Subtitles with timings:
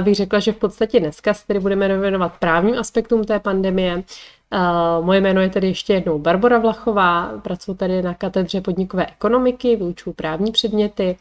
[0.00, 4.02] bych řekla, že v podstatě dneska se tedy budeme věnovat právním aspektům té pandemie.
[5.00, 10.12] Moje jméno je tedy ještě jednou Barbara Vlachová, pracuji tady na katedře podnikové ekonomiky, vyučuji
[10.12, 11.16] právní předměty,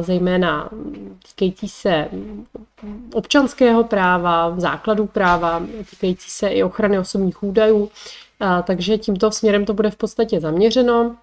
[0.00, 0.70] zejména
[1.28, 2.08] týkající se
[3.14, 7.90] občanského práva, základů práva, týkající se i ochrany osobních údajů.
[8.64, 11.16] Takže tímto směrem to bude v podstatě zaměřeno.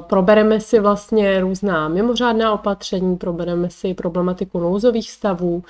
[0.00, 5.64] Probereme si vlastně různá mimořádná opatření, probereme si problematiku nouzových stavů,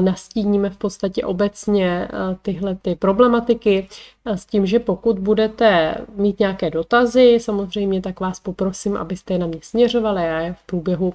[0.00, 2.08] nastíníme v podstatě obecně
[2.42, 3.88] tyhle ty problematiky
[4.24, 9.46] s tím, že pokud budete mít nějaké dotazy, samozřejmě tak vás poprosím, abyste je na
[9.46, 10.24] mě směřovali.
[10.24, 11.14] Já je v průběhu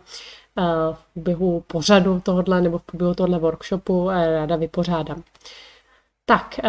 [0.93, 5.23] v průběhu pořadu tohohle nebo v průběhu tohohle workshopu ráda vypořádám.
[6.25, 6.59] Tak,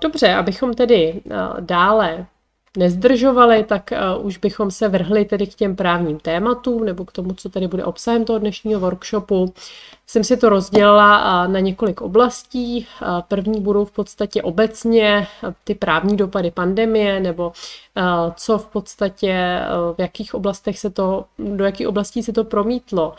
[0.00, 1.22] dobře, abychom tedy
[1.60, 2.26] dále
[2.76, 7.34] nezdržovali, tak uh, už bychom se vrhli tedy k těm právním tématům nebo k tomu,
[7.34, 9.54] co tady bude obsahem toho dnešního workshopu.
[10.08, 12.86] Jsem si to rozdělila na několik oblastí.
[13.28, 15.26] První budou v podstatě obecně
[15.64, 17.52] ty právní dopady pandemie nebo
[18.34, 19.60] co v podstatě,
[19.96, 23.14] v jakých oblastech se to, do jakých oblastí se to promítlo,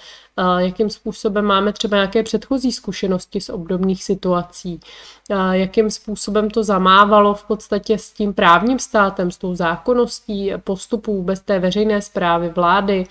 [0.58, 4.80] jakým způsobem máme třeba nějaké předchozí zkušenosti z obdobných situací,
[5.52, 11.40] jakým způsobem to zamávalo v podstatě s tím právním státem, s tou zákonností postupů bez
[11.40, 13.08] té veřejné zprávy vlády,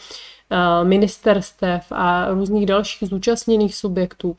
[0.82, 4.36] ministerstev a různých dalších zúčastněných subjektů.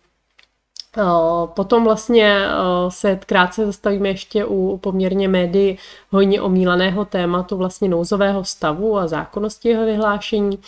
[1.45, 2.47] Potom vlastně
[2.89, 5.77] se krátce zastavíme ještě u poměrně médií
[6.11, 10.59] hojně omílaného tématu vlastně nouzového stavu a zákonnosti jeho vyhlášení.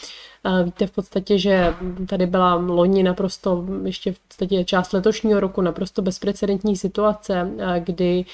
[0.63, 1.73] Víte v podstatě, že
[2.09, 8.25] tady byla loni naprosto, ještě v podstatě část letošního roku, naprosto bezprecedentní situace, kdy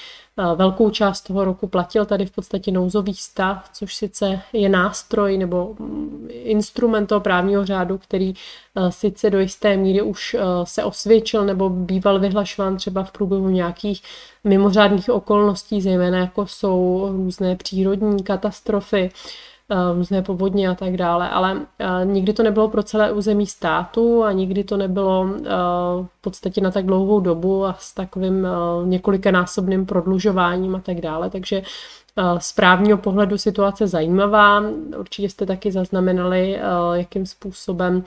[0.56, 5.74] velkou část toho roku platil tady v podstatě nouzový stav, což sice je nástroj nebo
[5.78, 8.34] mm, instrument toho právního řádu, který
[8.88, 14.02] sice do jisté míry už se osvědčil nebo býval vyhlašován třeba v průběhu nějakých
[14.44, 19.10] mimořádných okolností, zejména jako jsou různé přírodní katastrofy,
[19.94, 24.32] různé povodně a tak dále, ale eh, nikdy to nebylo pro celé území státu a
[24.32, 25.42] nikdy to nebylo eh,
[26.06, 28.46] v podstatě na tak dlouhou dobu a s takovým
[28.84, 31.62] několikanásobným prodlužováním a tak dále, takže
[32.38, 34.62] z právního pohledu situace zajímavá.
[34.98, 36.60] Určitě jste taky zaznamenali,
[36.92, 38.04] jakým způsobem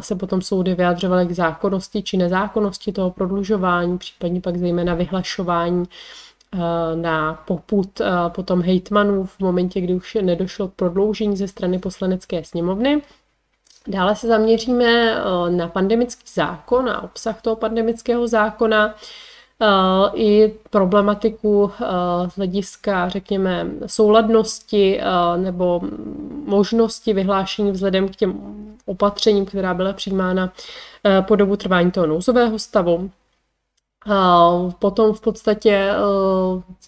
[0.00, 6.27] se potom soudy vyjadřovaly k zákonnosti či nezákonnosti toho prodlužování, případně pak zejména vyhlašování Eh,
[6.94, 12.44] na poput eh, potom hejtmanů v momentě, kdy už nedošlo k prodloužení ze strany poslanecké
[12.44, 13.02] sněmovny.
[13.86, 18.94] Dále se zaměříme eh, na pandemický zákon a obsah toho pandemického zákona
[20.14, 21.72] i problematiku
[22.28, 25.00] z hlediska, řekněme, souladnosti
[25.36, 25.80] nebo
[26.46, 28.40] možnosti vyhlášení vzhledem k těm
[28.86, 30.52] opatřením, která byla přijímána
[31.20, 33.10] po dobu trvání toho nouzového stavu.
[34.78, 35.94] Potom v podstatě e,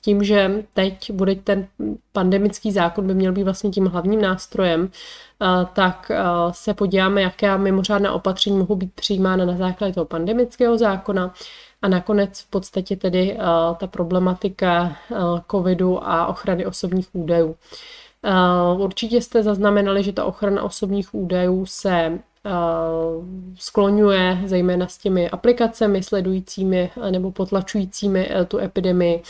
[0.01, 1.67] tím, že teď bude ten
[2.13, 7.59] pandemický zákon by měl být vlastně tím hlavním nástrojem, e, tak e, se podíváme, jaké
[7.59, 11.35] mimořádná opatření mohou být přijímána na základě toho pandemického zákona
[11.83, 13.39] a nakonec v podstatě tedy
[13.77, 14.97] ta problematika
[15.51, 17.57] covidu a ochrany osobních údajů.
[18.77, 22.19] Určitě jste zaznamenali, že ta ochrana osobních údajů se
[23.55, 29.23] skloňuje zejména s těmi aplikacemi sledujícími nebo potlačujícími e, tu epidemii.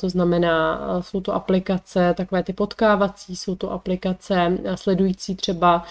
[0.00, 5.84] To znamená, jsou to aplikace takové ty potkávací, jsou to aplikace sledující třeba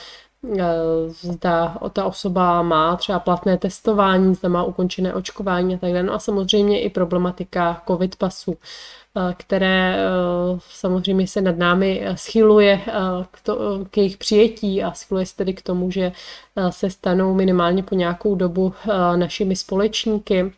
[1.07, 6.03] zda ta osoba má třeba platné testování, zda má ukončené očkování a tak dále.
[6.03, 8.57] No a samozřejmě i problematika covid pasu
[9.37, 9.97] které
[10.59, 12.81] samozřejmě se nad námi schyluje
[13.31, 16.11] k, to, k jejich přijetí a schyluje se tedy k tomu, že
[16.69, 18.73] se stanou minimálně po nějakou dobu
[19.15, 20.53] našimi společníky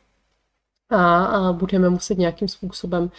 [0.91, 3.12] a budeme muset nějakým způsobem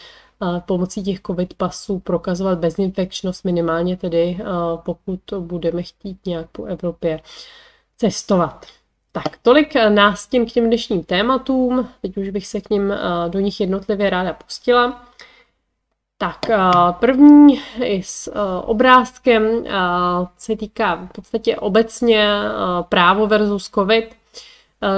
[0.67, 4.39] pomocí těch covid pasů prokazovat bezinfekčnost minimálně tedy,
[4.85, 7.21] pokud budeme chtít nějak po Evropě
[7.97, 8.67] cestovat.
[9.13, 11.89] Tak, tolik nástěn k těm dnešním tématům.
[12.03, 12.95] Teď už bych se k ním
[13.29, 15.05] do nich jednotlivě ráda pustila.
[16.21, 16.39] Tak,
[17.01, 17.61] první
[18.01, 18.33] s
[18.63, 19.65] obrázkem
[20.39, 22.29] se týká v podstatě obecně
[22.89, 24.17] právo versus covid,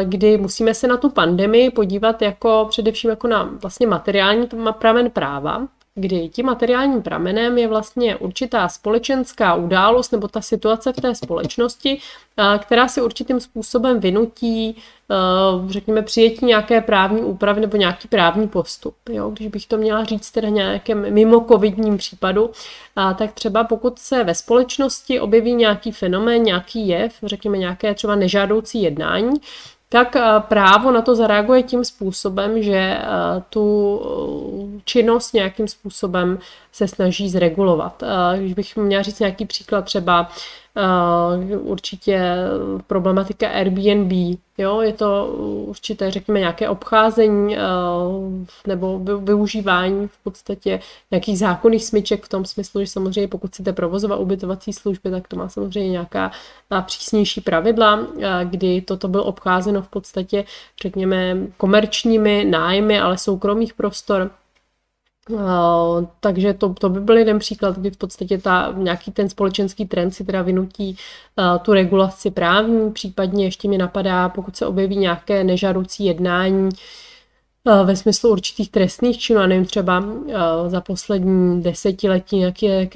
[0.05, 5.69] kdy musíme se na tu pandemii podívat jako především jako na vlastně materiální pramen práva,
[5.95, 12.01] kdy tím materiálním pramenem je vlastně určitá společenská událost nebo ta situace v té společnosti,
[12.59, 14.77] která si určitým způsobem vynutí,
[15.69, 18.95] řekněme, přijetí nějaké právní úpravy nebo nějaký právní postup.
[19.09, 19.31] Jo?
[19.31, 22.51] Když bych to měla říct teda nějakém mimo covidním případu,
[23.19, 28.83] tak třeba pokud se ve společnosti objeví nějaký fenomén, nějaký jev, řekněme nějaké třeba nežádoucí
[28.83, 29.41] jednání,
[29.93, 32.99] tak právo na to zareaguje tím způsobem, že
[33.51, 34.01] tu
[34.85, 36.39] činnost nějakým způsobem
[36.73, 38.03] se snaží zregulovat.
[38.37, 40.31] Když bych měla říct nějaký příklad, třeba
[41.59, 42.37] určitě
[42.87, 45.27] problematika Airbnb, jo, je to
[45.67, 47.57] určité, řekněme, nějaké obcházení
[48.67, 50.81] nebo využívání v podstatě
[51.11, 55.37] nějakých zákonných smyček v tom smyslu, že samozřejmě pokud chcete provozovat ubytovací služby, tak to
[55.37, 56.31] má samozřejmě nějaká
[56.83, 58.07] přísnější pravidla,
[58.45, 60.45] kdy toto bylo obcházeno v podstatě,
[60.83, 64.31] řekněme, komerčními nájmy, ale soukromých prostor
[66.21, 70.11] Takže to, to by byl jeden příklad, kdy v podstatě ta, nějaký ten společenský trend
[70.11, 70.97] si teda vynutí
[71.37, 76.69] uh, tu regulaci právní, případně ještě mi napadá, pokud se objeví nějaké nežadoucí jednání
[77.65, 80.05] uh, ve smyslu určitých trestných činů, a nevím, třeba
[80.67, 82.87] za poslední desetiletí nějaké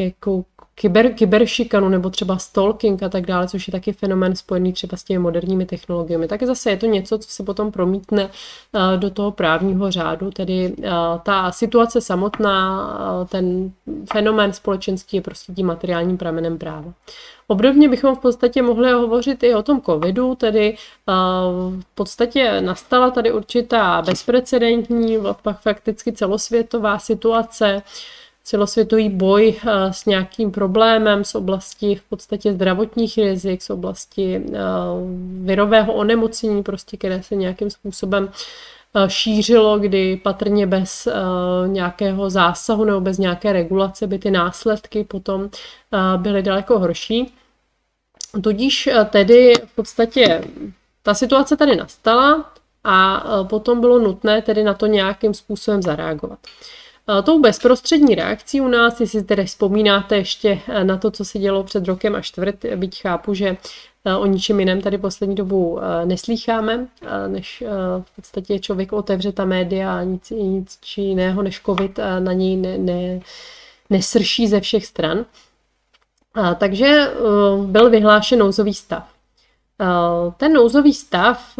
[0.75, 5.05] kyber, kyberšikanu nebo třeba stalking a tak dále, což je taky fenomen spojený třeba s
[5.05, 8.31] těmi moderními technologiemi, tak zase je to něco, co se potom promítne
[8.75, 10.91] eh, do toho právního řádu, tedy eh,
[11.23, 12.89] ta situace samotná,
[13.23, 13.73] eh, ten
[14.13, 16.93] fenomén společenský je prostě tím materiálním pramenem práva.
[17.47, 20.77] Obdobně bychom v podstatě mohli hovořit i o tom covidu, tedy
[21.81, 25.19] v podstatě nastala tady určitá bezprecedentní,
[25.63, 27.83] fakticky celosvětová situace,
[28.45, 34.59] celosvětový boj eh, s nějakým problémem z oblasti v podstatě zdravotních rizik, z oblasti eh,
[35.45, 38.29] virového onemocnění, prostě, které se nějakým způsobem
[38.95, 41.09] eh, šířilo, kdy patrně bez
[41.67, 45.51] nějakého zásahu nebo bez nějaké regulace by ty následky potom
[46.17, 47.35] byly daleko horší.
[48.43, 50.45] Tudíž tedy v podstatě
[51.03, 52.53] ta situace tady nastala
[52.85, 56.39] a potom bylo nutné tedy na to nějakým způsobem zareagovat.
[57.09, 61.39] Eh, tou bezprostřední reakcí u nás, jestli tedy vzpomínáte ještě eh, na to, co se
[61.39, 63.57] dělo před rokem a čtvrt, byť chápu, že
[64.05, 66.87] eh, o ničem jiném tady poslední dobu neslýcháme,
[67.29, 67.65] než
[68.01, 72.57] v podstatě člověk otevře ta média a nic, nic či jiného než covid na něj
[72.57, 73.21] ne, ne,
[73.91, 75.25] nesrší ze všech stran.
[76.59, 77.13] Takže
[77.67, 79.14] byl vyhlášen nouzový stav.
[80.37, 81.59] Ten nouzový stav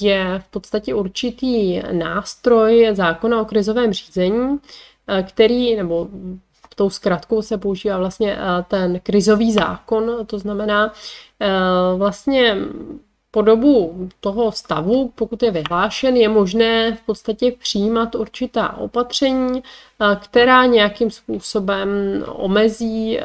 [0.00, 4.58] je v podstatě určitý nástroj zákona o krizovém řízení,
[5.22, 6.08] který, nebo
[6.74, 8.38] tou zkratkou se používá vlastně
[8.68, 10.92] ten krizový zákon, to znamená
[11.96, 12.56] vlastně
[13.30, 19.62] po dobu toho stavu, pokud je vyhlášen, je možné v podstatě přijímat určitá opatření,
[20.20, 21.88] která nějakým způsobem
[22.32, 23.18] omezí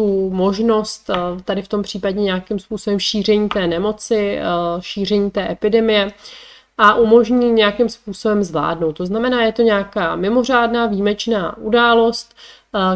[0.00, 1.10] tu možnost
[1.44, 4.38] tady v tom případě nějakým způsobem šíření té nemoci,
[4.80, 6.12] šíření té epidemie
[6.78, 8.92] a umožní nějakým způsobem zvládnout.
[8.92, 12.34] To znamená, je to nějaká mimořádná výjimečná událost,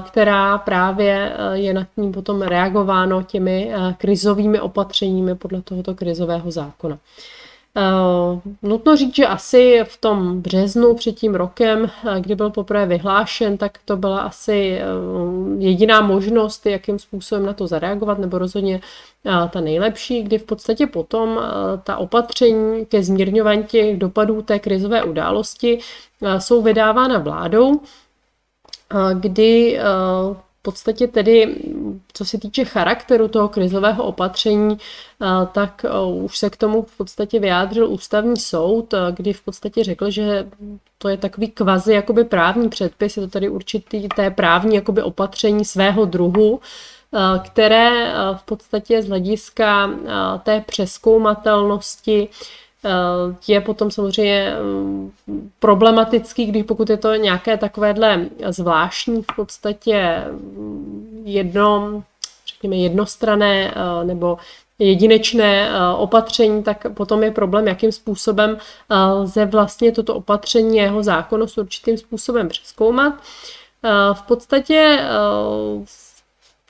[0.06, 6.98] která právě je nad tím potom reagováno těmi krizovými opatřeními podle tohoto krizového zákona.
[7.76, 11.90] Uh, nutno říct, že asi v tom březnu před tím rokem,
[12.20, 17.66] kdy byl poprvé vyhlášen, tak to byla asi uh, jediná možnost, jakým způsobem na to
[17.66, 18.80] zareagovat, nebo rozhodně
[19.50, 21.40] ta nejlepší, kdy v podstatě potom
[21.84, 25.78] ta opatření ke zmírňování těch dopadů té krizové události
[26.38, 27.80] jsou vydávána vládou,
[29.14, 29.78] kdy
[30.64, 31.56] podstatě tedy,
[32.12, 34.78] co se týče charakteru toho krizového opatření,
[35.52, 35.84] tak
[36.22, 40.46] už se k tomu v podstatě vyjádřil ústavní soud, kdy v podstatě řekl, že
[40.98, 45.64] to je takový kvazi jakoby právní předpis, je to tady určitý té právní jakoby opatření
[45.64, 46.60] svého druhu,
[47.44, 49.90] které v podstatě z hlediska
[50.42, 52.28] té přeskoumatelnosti
[53.48, 55.12] je potom samozřejmě mm,
[55.58, 62.02] problematický, když pokud je to nějaké takovéhle zvláštní v podstatě mm, jedno,
[62.46, 64.38] řekněme jednostrané eh, nebo
[64.78, 68.58] jedinečné eh, opatření, tak potom je problém, jakým způsobem
[69.14, 73.14] lze vlastně toto opatření jeho zákonnost určitým způsobem přeskoumat.
[74.12, 75.00] V podstatě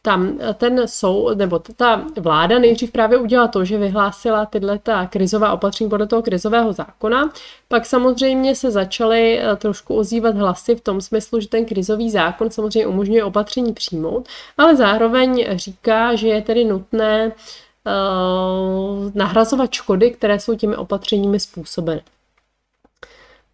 [0.04, 5.06] tam eh, ten sou, nebo ta vláda nejdřív právě udělala to, že vyhlásila tyhle ta
[5.06, 7.30] krizová opatření podle toho krizového zákona.
[7.68, 12.50] Pak samozřejmě se začaly eh, trošku ozývat hlasy v tom smyslu, že ten krizový zákon
[12.50, 17.32] samozřejmě umožňuje opatření přijmout, ale zároveň říká, že je tedy nutné
[17.86, 22.00] uh, nahrazovat škody, které jsou těmi opatřeními způsobeny.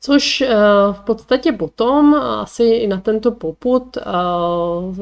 [0.02, 0.49] Což eh,
[0.92, 4.02] v podstatě potom asi i na tento poput eh,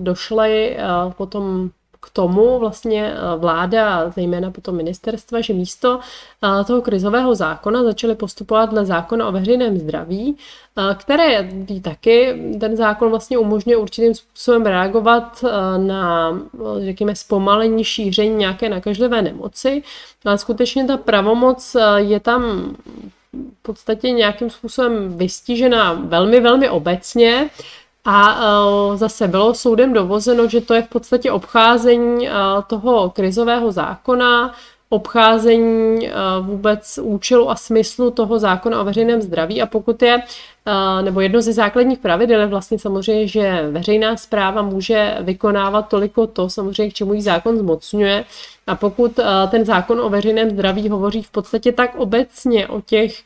[0.01, 0.83] došly eh,
[1.17, 6.01] potom k tomu vlastně vláda, zejména potom ministerstva, že místo
[6.67, 10.37] toho krizového zákona začaly postupovat dle zákona o veřejném zdraví,
[10.95, 11.51] které
[11.83, 15.45] taky, ten zákon vlastně umožňuje určitým způsobem reagovat
[15.77, 16.33] na,
[16.85, 19.83] řekněme, zpomalení šíření nějaké nakažlivé nemoci,
[20.25, 22.75] ale skutečně ta pravomoc je tam
[23.33, 27.51] v podstatě nějakým způsobem vystižená velmi, velmi obecně.
[28.05, 32.35] A uh, zase bylo soudem dovozeno, že to je v podstatě obcházení uh,
[32.67, 34.55] toho krizového zákona,
[34.89, 39.63] obcházení uh, vůbec účelu a smyslu toho zákona o veřejném zdraví.
[39.63, 40.23] A pokud je,
[41.03, 46.51] nebo jedno ze základních pravidel je vlastně samozřejmě, že veřejná zpráva může vykonávat toliko to,
[46.51, 48.25] samozřejmě k čemu jí zákon zmocňuje.
[48.67, 53.23] A pokud ten zákon o veřejném zdraví hovoří v podstatě tak obecně o těch Eh,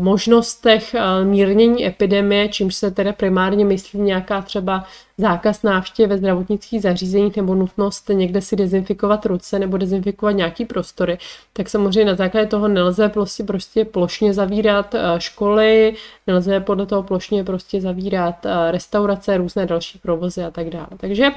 [0.00, 4.84] možnostech eh, mírnění epidemie, čímž se teda primárně myslí nějaká třeba
[5.18, 11.18] zákaz návštěv ve zdravotnických zařízeních nebo nutnost někde si dezinfikovat ruce nebo dezinfikovat nějaký prostory,
[11.52, 15.94] tak samozřejmě na základě toho nelze prostě, prostě plošně zavírat eh, školy,
[16.26, 20.88] nelze podle toho plošně prostě zavírat restaurace, různé další provozy a tak dále.
[20.96, 21.30] Takže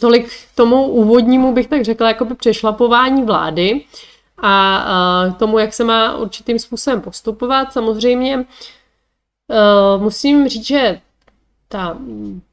[0.00, 3.84] tolik k tomu úvodnímu bych tak řekla, jako by přešlapování vlády
[4.38, 7.72] a tomu, jak se má určitým způsobem postupovat.
[7.72, 8.44] Samozřejmě e,
[9.98, 11.00] musím říct, že
[11.68, 11.98] ta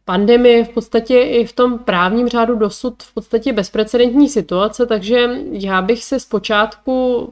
[0.05, 5.81] pandemie v podstatě i v tom právním řádu dosud v podstatě bezprecedentní situace, takže já
[5.81, 7.27] bych se zpočátku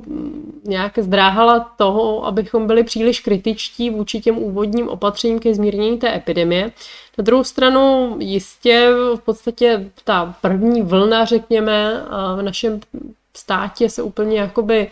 [0.63, 6.71] nějak zdráhala toho, abychom byli příliš kritičtí vůči těm úvodním opatřením ke zmírnění té epidemie.
[7.17, 12.05] Na druhou stranu jistě v podstatě ta první vlna, řekněme,
[12.35, 12.79] v našem
[13.37, 14.87] státě se úplně jakoby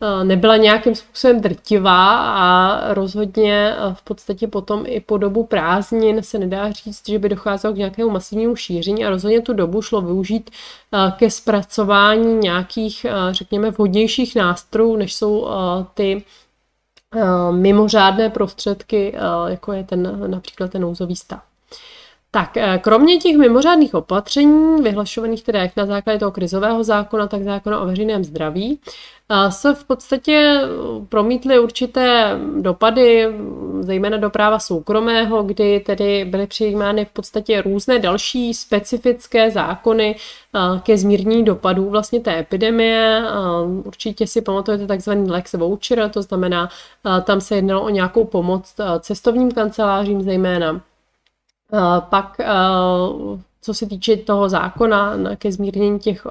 [0.00, 6.22] eh, nebyla nějakým způsobem drtivá a rozhodně eh, v podstatě potom i po dobu prázdnin
[6.22, 10.00] se nedá říct, že by docházelo k nějakému masivnímu šíření a rozhodně tu dobu šlo
[10.00, 10.50] využít
[10.92, 15.48] eh, ke zpracování nějakých, řekněme, vhodnějších nástrojů, než jsou
[15.94, 16.24] ty
[17.50, 19.14] mimořádné prostředky,
[19.46, 21.47] jako je ten například ten nouzový stav.
[22.30, 27.42] Tak, eh, kromě těch mimořádných opatření, vyhlašovaných teda jak na základě toho krizového zákona, tak
[27.42, 28.80] zákona o veřejném zdraví,
[29.30, 30.60] eh, se v podstatě
[31.08, 33.26] promítly určité dopady,
[33.80, 40.80] zejména do práva soukromého, kdy tedy byly přijímány v podstatě různé další specifické zákony eh,
[40.80, 43.22] ke zmírnění dopadů vlastně té epidemie.
[43.84, 46.68] Určitě si pamatujete takzvaný Lex Voucher, to znamená,
[47.24, 50.87] tam se jednalo o nějakou pomoc cestovním kancelářím zejména Eh,
[52.00, 52.46] pak, eh,
[53.62, 56.30] co se týče toho zákona ke zmírnění těch eh,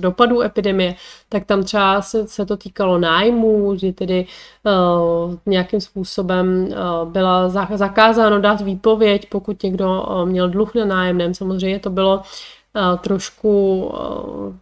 [0.00, 0.94] dopadů epidemie,
[1.28, 4.26] tak tam třeba se, to týkalo nájmu, že tedy
[5.46, 6.68] nějakým způsobem
[7.04, 11.34] byla zakázáno dát výpověď, pokud někdo měl dluh na nájemném.
[11.34, 12.22] Samozřejmě to bylo
[13.00, 13.92] trošku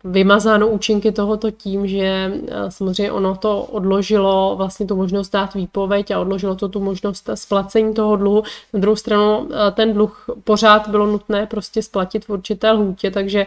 [0.04, 2.32] vymazáno účinky tohoto tím, že
[2.68, 7.94] samozřejmě ono to odložilo vlastně tu možnost dát výpověď a odložilo to tu možnost splacení
[7.94, 8.42] toho dluhu.
[8.72, 13.46] Na druhou stranu ten dluh pořád bylo nutné prostě splatit v určité lhůtě, takže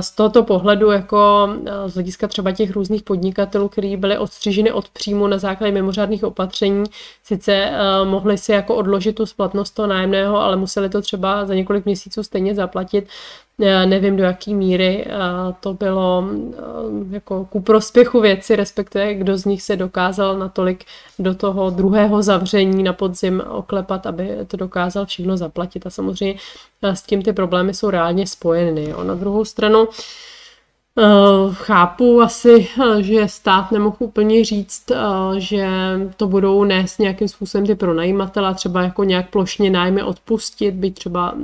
[0.00, 1.48] z tohoto pohledu, jako
[1.86, 6.84] z hlediska třeba těch různých podnikatelů, kteří byli odstřiženy od příjmu na základě mimořádných opatření,
[7.24, 7.70] sice
[8.04, 12.22] mohli si jako odložit tu splatnost toho nájemného, ale museli to třeba za několik měsíců
[12.22, 13.08] stejně zaplatit,
[13.86, 15.06] nevím do jaký míry
[15.60, 16.24] to bylo
[17.10, 20.84] jako ku prospěchu věci, respektive kdo z nich se dokázal natolik
[21.18, 25.86] do toho druhého zavření na podzim oklepat, aby to dokázal všechno zaplatit.
[25.86, 26.34] A samozřejmě
[26.82, 28.90] s tím ty problémy jsou reálně spojeny.
[28.90, 29.04] Jo.
[29.04, 29.88] Na druhou stranu
[31.00, 34.96] Eh, chápu asi, eh, že stát nemohl úplně říct, eh,
[35.36, 35.68] že
[36.16, 41.34] to budou nést nějakým způsobem ty pronajímatele, třeba jako nějak plošně nájmy odpustit, by třeba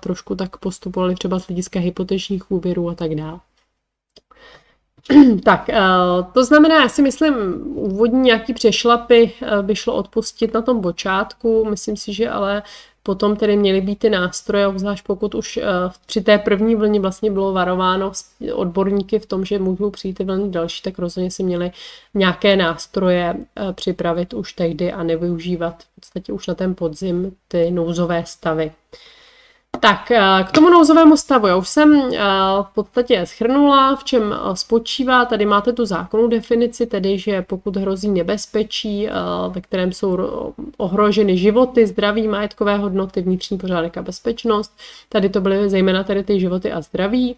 [0.00, 3.38] trošku tak postupovali třeba z hlediska hypotečních úvěrů a tak dále.
[5.44, 5.70] Tak,
[6.32, 7.34] to znamená, já si myslím,
[7.74, 9.32] úvodní nějaký přešlapy
[9.62, 12.62] by šlo odpustit na tom počátku, myslím si, že ale
[13.02, 15.62] Potom tedy měly být ty nástroje, obzvlášť pokud už uh,
[16.06, 18.12] při té první vlně vlastně bylo varováno
[18.54, 21.72] odborníky v tom, že můžou přijít ty vlny další, tak rozhodně si měli
[22.14, 27.70] nějaké nástroje uh, připravit už tehdy a nevyužívat v podstatě už na ten podzim ty
[27.70, 28.72] nouzové stavy.
[29.80, 31.46] Tak, eh, k tomu nouzovému stavu.
[31.46, 32.18] Já už jsem eh,
[32.62, 35.24] v podstatě schrnula, v čem eh, spočívá.
[35.24, 39.08] Tady máte tu zákonnou definici, tedy, že pokud hrozí nebezpečí,
[39.48, 40.18] ve kterém jsou
[40.76, 44.78] ohroženy životy, zdraví, majetkové hodnoty, vnitřní pořádek a bezpečnost.
[45.08, 47.36] Tady to byly zejména tady ty životy a zdraví.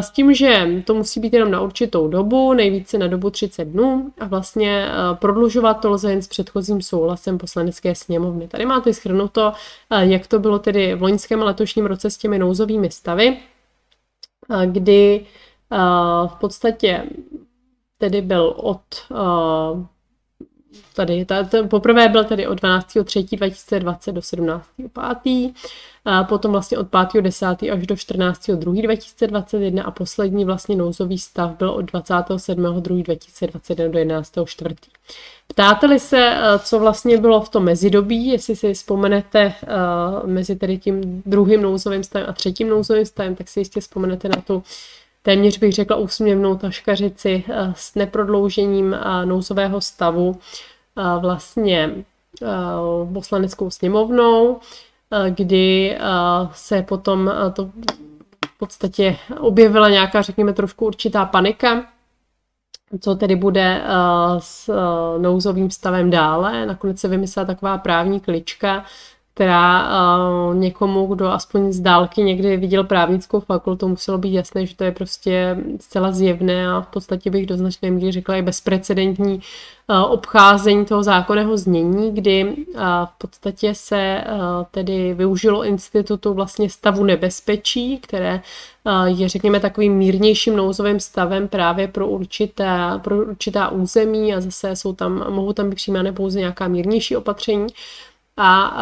[0.00, 4.12] S tím, že to musí být jenom na určitou dobu, nejvíce na dobu 30 dnů
[4.20, 8.48] a vlastně prodlužovat to lze jen s předchozím souhlasem poslanecké sněmovny.
[8.48, 9.52] Tady máte schrnuto,
[10.00, 13.36] jak to bylo tedy v loňském a letošním roce s těmi nouzovými stavy,
[14.66, 15.26] kdy
[16.26, 17.04] v podstatě
[17.98, 18.80] tedy byl od
[20.94, 25.52] tady, ta, ta, poprvé byl tady od 12.3.2020 do 17.5.
[26.04, 27.72] A potom vlastně od 5.10.
[27.72, 34.74] až do 14.2.2021 a poslední vlastně nouzový stav byl od 27.2.2021 do 11.4.
[35.46, 39.54] Ptáte-li se, co vlastně bylo v tom mezidobí, jestli si vzpomenete
[40.24, 44.36] mezi tedy tím druhým nouzovým stavem a třetím nouzovým stavem, tak si jistě vzpomenete na
[44.46, 44.62] tu
[45.22, 50.38] téměř bych řekla úsměvnou taškařici s neprodloužením nouzového stavu
[51.20, 51.90] vlastně
[53.12, 54.60] poslaneckou sněmovnou,
[55.28, 55.98] kdy
[56.52, 57.70] se potom to
[58.46, 61.84] v podstatě objevila nějaká, řekněme, trošku určitá panika,
[63.00, 63.82] co tedy bude
[64.38, 64.72] s
[65.18, 66.66] nouzovým stavem dále.
[66.66, 68.84] Nakonec se vymyslela taková právní klička,
[69.34, 74.76] která uh, někomu, kdo aspoň z dálky někdy viděl právnickou fakultu, muselo být jasné, že
[74.76, 79.34] to je prostě zcela zjevné a v podstatě bych do značné míry řekla i bezprecedentní
[79.34, 86.70] uh, obcházení toho zákonného znění, kdy uh, v podstatě se uh, tedy využilo institutu vlastně
[86.70, 88.40] stavu nebezpečí, které
[89.04, 92.68] je, řekněme, takovým mírnějším nouzovým stavem právě pro určité,
[93.02, 97.66] pro určitá území a zase jsou tam, mohou tam být přijímány pouze nějaká mírnější opatření.
[98.42, 98.72] A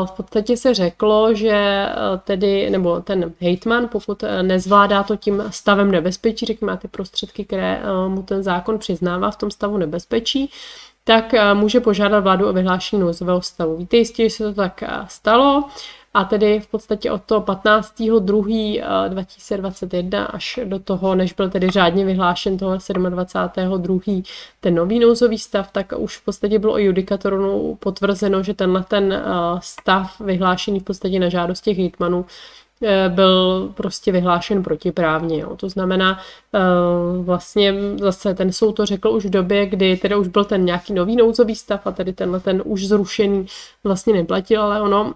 [0.00, 5.16] uh, v podstatě se řeklo, že uh, tedy, nebo ten hejtman, pokud uh, nezvládá to
[5.16, 10.50] tím stavem nebezpečí, řekněme ty prostředky, které mu ten zákon přiznává v tom stavu nebezpečí,
[11.04, 13.76] tak může požádat vládu o vyhlášení nouzového stavu.
[13.76, 15.64] Víte jistě, že se to tak stalo
[16.18, 22.58] a tedy v podstatě od toho 15.2.2021 až do toho, než byl tedy řádně vyhlášen
[22.58, 24.22] toho 27.2.
[24.60, 29.12] ten nový nouzový stav, tak už v podstatě bylo i judikatornou potvrzeno, že tenhle ten
[29.12, 29.22] eh,
[29.60, 32.26] stav vyhlášený v podstatě na žádost těch hitmanů
[32.82, 35.40] eh, byl prostě vyhlášen protiprávně.
[35.40, 35.56] Jo.
[35.56, 36.20] To znamená,
[36.54, 36.58] eh,
[37.22, 40.92] vlastně zase ten soud to řekl už v době, kdy teda už byl ten nějaký
[40.92, 43.46] nový nouzový stav a tady tenhle ten už zrušený
[43.84, 45.14] vlastně neplatil, ale ono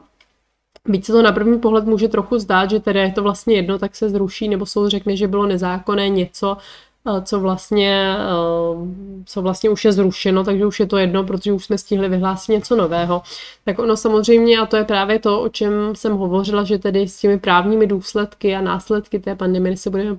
[0.89, 3.79] Byť se to na první pohled může trochu zdát, že teda je to vlastně jedno,
[3.79, 6.57] tak se zruší, nebo soud řekne, že bylo nezákonné něco,
[7.07, 11.53] eh, co vlastně, eh, co vlastně už je zrušeno, takže už je to jedno, protože
[11.53, 13.23] už jsme stihli vyhlásit něco nového.
[13.65, 17.21] Tak ono samozřejmě, a to je právě to, o čem jsem hovořila, že tedy s
[17.21, 20.19] těmi právními důsledky a následky té pandemie se budeme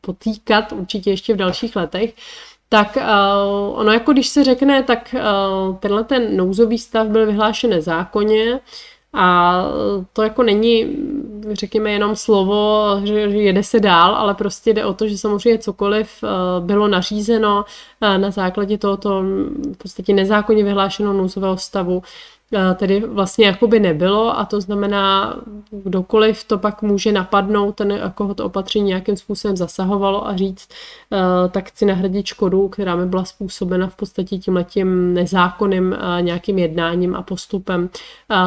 [0.00, 2.14] potýkat určitě ještě v dalších letech,
[2.68, 7.70] tak uh, ono jako když se řekne, tak uh, tenhle ten nouzový stav byl vyhlášen
[7.70, 8.60] nezákonně,
[9.14, 9.62] a
[10.12, 10.96] to jako není,
[11.52, 16.24] řekněme, jenom slovo, že jede se dál, ale prostě jde o to, že samozřejmě cokoliv
[16.24, 16.26] eh,
[16.60, 17.64] bylo nařízeno
[18.00, 19.22] eh, na základě tohoto
[19.74, 22.02] v podstatě nezákonně vyhlášeného nouzového stavu,
[22.74, 25.36] tedy vlastně jakoby nebylo a to znamená,
[25.70, 30.68] kdokoliv to pak může napadnout, ten, koho to opatření nějakým způsobem zasahovalo a říct,
[31.50, 37.22] tak chci nahradit škodu, která mi byla způsobena v podstatě tímhletím nezákonným nějakým jednáním a
[37.22, 37.88] postupem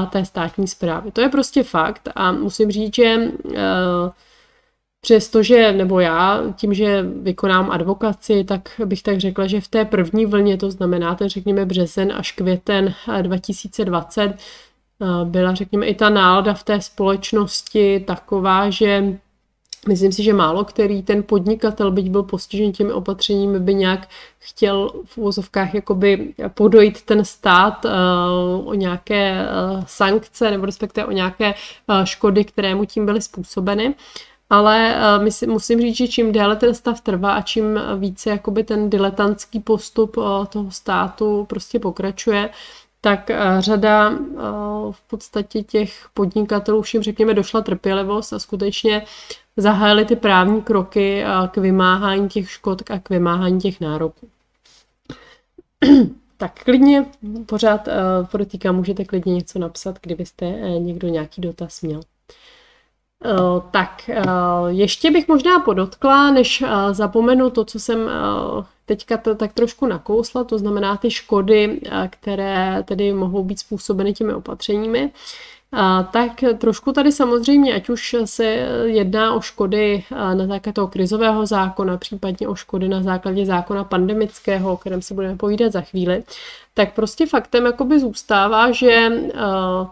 [0.10, 1.12] té státní zprávy.
[1.12, 3.32] To je prostě fakt a musím říct, že
[5.08, 10.26] Přestože, nebo já, tím, že vykonám advokaci, tak bych tak řekla, že v té první
[10.26, 14.36] vlně, to znamená ten, řekněme, březen až květen 2020, eh,
[15.24, 19.18] byla, řekněme, i ta nálada v té společnosti taková, že
[19.88, 24.08] myslím si, že málo který ten podnikatel, byť byl postižen těmi opatřeními, by nějak
[24.40, 27.92] chtěl v úvozovkách jakoby podojit ten stát uh,
[28.68, 29.46] o nějaké
[29.86, 31.54] sankce nebo respektive o nějaké
[32.04, 33.96] škody, které mu tím byly způsobeny.
[34.50, 38.64] Ale uh, myslím, musím říct, že čím déle ten stav trvá a čím více jakoby
[38.64, 42.50] ten diletantský postup uh, toho státu prostě pokračuje,
[43.02, 44.12] tak uh, řada
[44.92, 49.06] v podstatě těch podnikatelů všim řekněme došla trpělivost a skutečně
[49.58, 54.30] zahájili ty právní kroky k vymáhání těch škod a k vymáhání těch nároků.
[56.38, 57.06] tak klidně,
[57.46, 57.90] pořád
[58.32, 60.46] podotýkám, můžete klidně něco napsat, kdybyste
[60.80, 62.02] někdo nějaký dotaz měl.
[63.26, 68.10] Uh, tak uh, ještě bych možná podotkla, než uh, zapomenu to, co jsem
[68.86, 74.34] teďka to tak trošku nakousla, to znamená ty škody, které tedy mohou být způsobeny těmi
[74.34, 75.12] opatřeními,
[76.12, 78.46] tak trošku tady samozřejmě, ať už se
[78.86, 84.74] jedná o škody na základě toho krizového zákona, případně o škody na základě zákona pandemického,
[84.74, 86.24] o kterém se budeme povídat za chvíli,
[86.74, 89.10] tak prostě faktem jakoby zůstává, že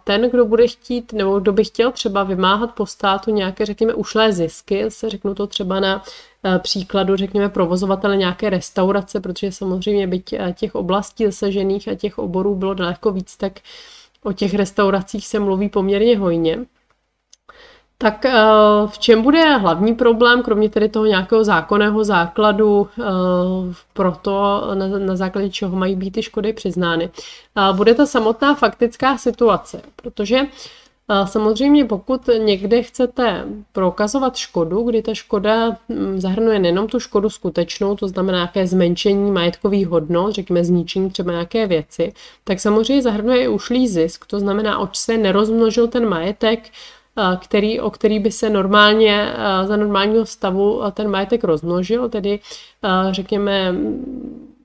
[0.04, 4.34] ten, kdo bude chtít, nebo kdo by chtěl třeba vymáhat po státu nějaké, řekněme, ušlé
[4.34, 6.04] zisky, se řeknu to třeba na
[6.60, 12.74] příkladu, řekněme, provozovatele nějaké restaurace, protože samozřejmě byť těch oblastí zasažených a těch oborů bylo
[12.74, 13.54] daleko víc, tak
[14.26, 16.60] o těch restauracích se mluví poměrně hojně.
[17.98, 18.34] Tak eh,
[18.88, 23.04] v čem bude hlavní problém, kromě tedy toho nějakého zákonného základu eh,
[23.94, 27.10] pro to, na, na základě čeho mají být ty škody přiznány?
[27.74, 30.40] Bude ta samotná faktická situace, protože
[31.26, 37.96] Samozřejmě, pokud někde chcete prokazovat škodu, kdy ta škoda hm, zahrnuje nejenom tu škodu skutečnou,
[37.96, 42.14] to znamená nějaké zmenšení majetkových hodnot, řekněme zničení třeba nějaké věci,
[42.44, 46.70] tak samozřejmě zahrnuje i ušlý zisk, to znamená, oč se nerozmnožil ten majetek,
[47.40, 52.40] který, o který by se normálně za normálního stavu ten majetek rozmnožil, tedy
[53.12, 53.76] řekněme,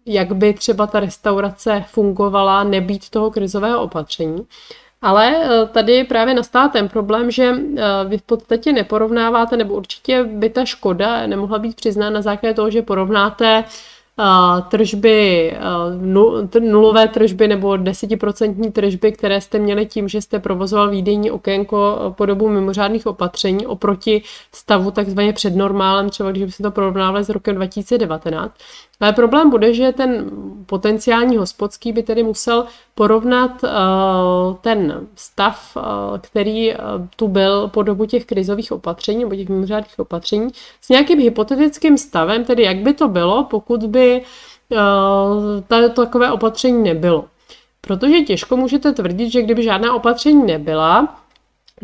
[0.07, 4.47] jak by třeba ta restaurace fungovala nebýt toho krizového opatření.
[5.03, 10.25] Ale eh, tady právě nastává ten problém, že eh, vy v podstatě neporovnáváte, nebo určitě
[10.25, 13.65] by ta škoda nemohla být přiznána na základě toho, že porovnáte
[14.69, 15.57] tržby,
[16.61, 22.27] nulové tržby nebo desetiprocentní tržby, které jste měli tím, že jste provozoval výdejní okénko po
[22.27, 24.23] dobu mimořádných opatření oproti
[24.55, 28.55] stavu takzvaně před normálem, třeba když by se to porovnávali s rokem 2019.
[29.01, 30.31] Ale problém bude, že ten
[30.67, 33.71] potenciální hospodský by tedy musel porovnat uh,
[34.61, 35.83] ten stav, uh,
[36.19, 36.79] který uh,
[37.17, 40.49] tu byl po dobu těch krizových opatření nebo těch mimořádných opatření
[40.81, 44.23] s nějakým hypotetickým stavem, tedy jak by to bylo, pokud by
[44.69, 47.25] uh, takové opatření nebylo.
[47.81, 51.20] Protože těžko můžete tvrdit, že kdyby žádná opatření nebyla,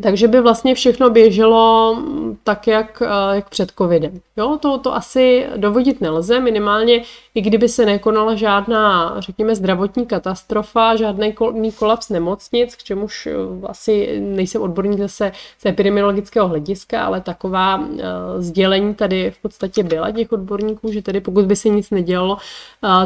[0.02, 1.98] takže by vlastně všechno běželo
[2.44, 4.20] tak, jak, eh, jak před covidem.
[4.36, 7.02] Jo, to, to asi dovodit nelze, minimálně
[7.34, 11.34] i kdyby se nekonala žádná, řekněme, zdravotní katastrofa, žádný
[11.78, 13.32] kolaps nemocnic, k čemuž eh,
[13.66, 17.96] asi nejsem odborník zase z epidemiologického hlediska, ale taková uh,
[18.38, 22.36] sdělení tady v podstatě byla těch odborníků, že tedy pokud by se nic nedělalo,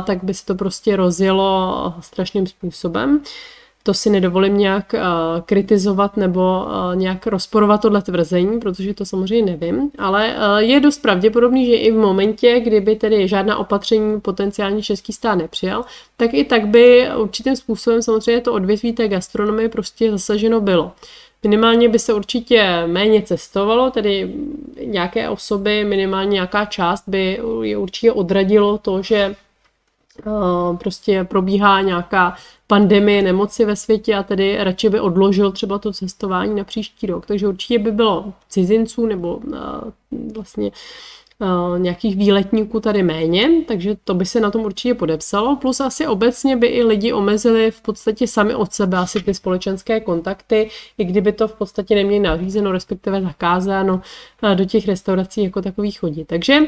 [0.07, 3.23] tak by se to prostě rozjelo strašným způsobem.
[3.83, 5.01] To si nedovolím nějak uh,
[5.41, 10.99] kritizovat nebo uh, nějak rozporovat tohle tvrzení, protože to samozřejmě nevím, ale uh, je dost
[10.99, 15.85] pravděpodobný, že i v momentě, kdyby tedy žádná opatření potenciálně český stát nepřijal,
[16.17, 20.93] tak i tak by určitým způsobem samozřejmě to odvětví té gastronomie prostě zasaženo bylo.
[21.43, 24.35] Minimálně by se určitě méně cestovalo, tedy
[24.85, 29.35] nějaké osoby, minimálně nějaká část by je určitě odradilo to, že
[30.79, 32.37] prostě probíhá nějaká
[32.71, 37.27] pandemie nemoci ve světě a tedy radši by odložil třeba to cestování na příští rok.
[37.27, 39.41] Takže určitě by bylo cizinců nebo
[40.35, 40.71] vlastně
[41.79, 45.57] nějakých výletníků tady méně, takže to by se na tom určitě podepsalo.
[45.57, 50.01] Plus asi obecně by i lidi omezili v podstatě sami od sebe asi ty společenské
[50.01, 54.01] kontakty, i kdyby to v podstatě neměli nařízeno, respektive zakázáno
[54.55, 56.25] do těch restaurací jako takových chodit.
[56.25, 56.67] Takže Eh,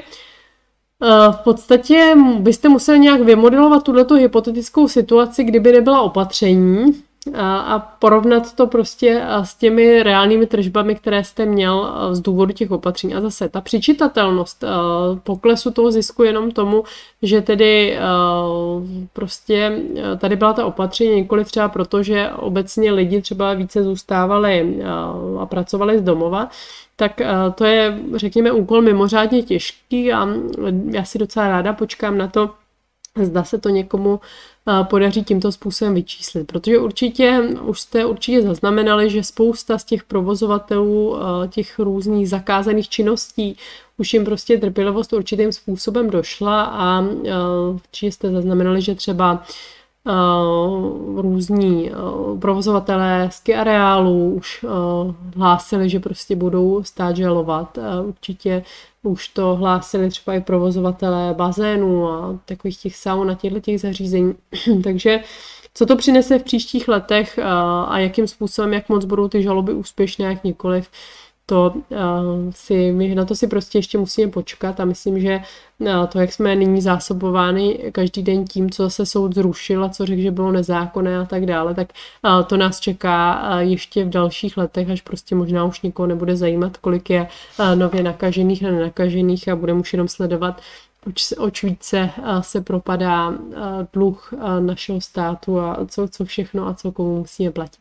[1.30, 7.02] v podstatě byste museli nějak vymodelovat tuto hypotetickou situaci, kdyby nebyla opatření
[7.34, 12.70] a, a porovnat to prostě s těmi reálnými tržbami, které jste měl z důvodu těch
[12.70, 13.14] opatření.
[13.14, 14.64] A zase ta přičitatelnost
[15.22, 16.84] poklesu toho zisku jenom tomu,
[17.22, 17.98] že tedy
[19.12, 19.78] prostě
[20.18, 24.82] tady byla ta opatření nikoli třeba proto, že obecně lidi třeba více zůstávali
[25.38, 26.48] a pracovali z domova,
[26.96, 27.20] tak
[27.54, 30.28] to je, řekněme, úkol mimořádně těžký a
[30.90, 32.50] já si docela ráda počkám na to,
[33.22, 34.20] zda se to někomu
[34.82, 36.46] podaří tímto způsobem vyčíslit.
[36.46, 41.16] Protože určitě, už jste určitě zaznamenali, že spousta z těch provozovatelů
[41.50, 43.56] těch různých zakázaných činností
[43.98, 47.04] už jim prostě trpělivost určitým způsobem došla a
[47.70, 49.44] určitě jste zaznamenali, že třeba
[51.16, 54.70] různí uh, provozovatelé ski areálů už uh,
[55.36, 57.78] hlásili, že prostě budou stát žalovat.
[58.04, 58.64] Určitě
[59.02, 64.34] už to hlásili třeba i provozovatelé bazénů a takových těch saun a těchto těch zařízení.
[64.84, 65.20] Takže
[65.74, 67.38] co to přinese v příštích letech
[67.88, 70.90] a jakým způsobem, jak moc budou ty žaloby úspěšné, jak nikoliv,
[71.46, 71.98] to uh,
[72.50, 75.40] si, my na to si prostě ještě musíme počkat a myslím, že
[75.78, 80.06] uh, to, jak jsme nyní zásobovány každý den tím, co se soud zrušil a co
[80.06, 81.92] řekl, že bylo nezákonné a tak dále, tak
[82.24, 86.36] uh, to nás čeká uh, ještě v dalších letech, až prostě možná už nikoho nebude
[86.36, 87.28] zajímat, kolik je
[87.58, 90.60] uh, nově nakažených a nenakažených a budeme už jenom sledovat,
[91.06, 93.36] oč, oč více se propadá uh,
[93.92, 97.80] dluh uh, našeho státu a co, co všechno a co komu musíme platit.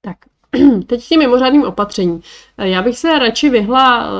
[0.00, 0.16] Tak,
[0.86, 2.22] Teď tím mimořádným opatřením.
[2.58, 4.10] Já bych se radši vyhla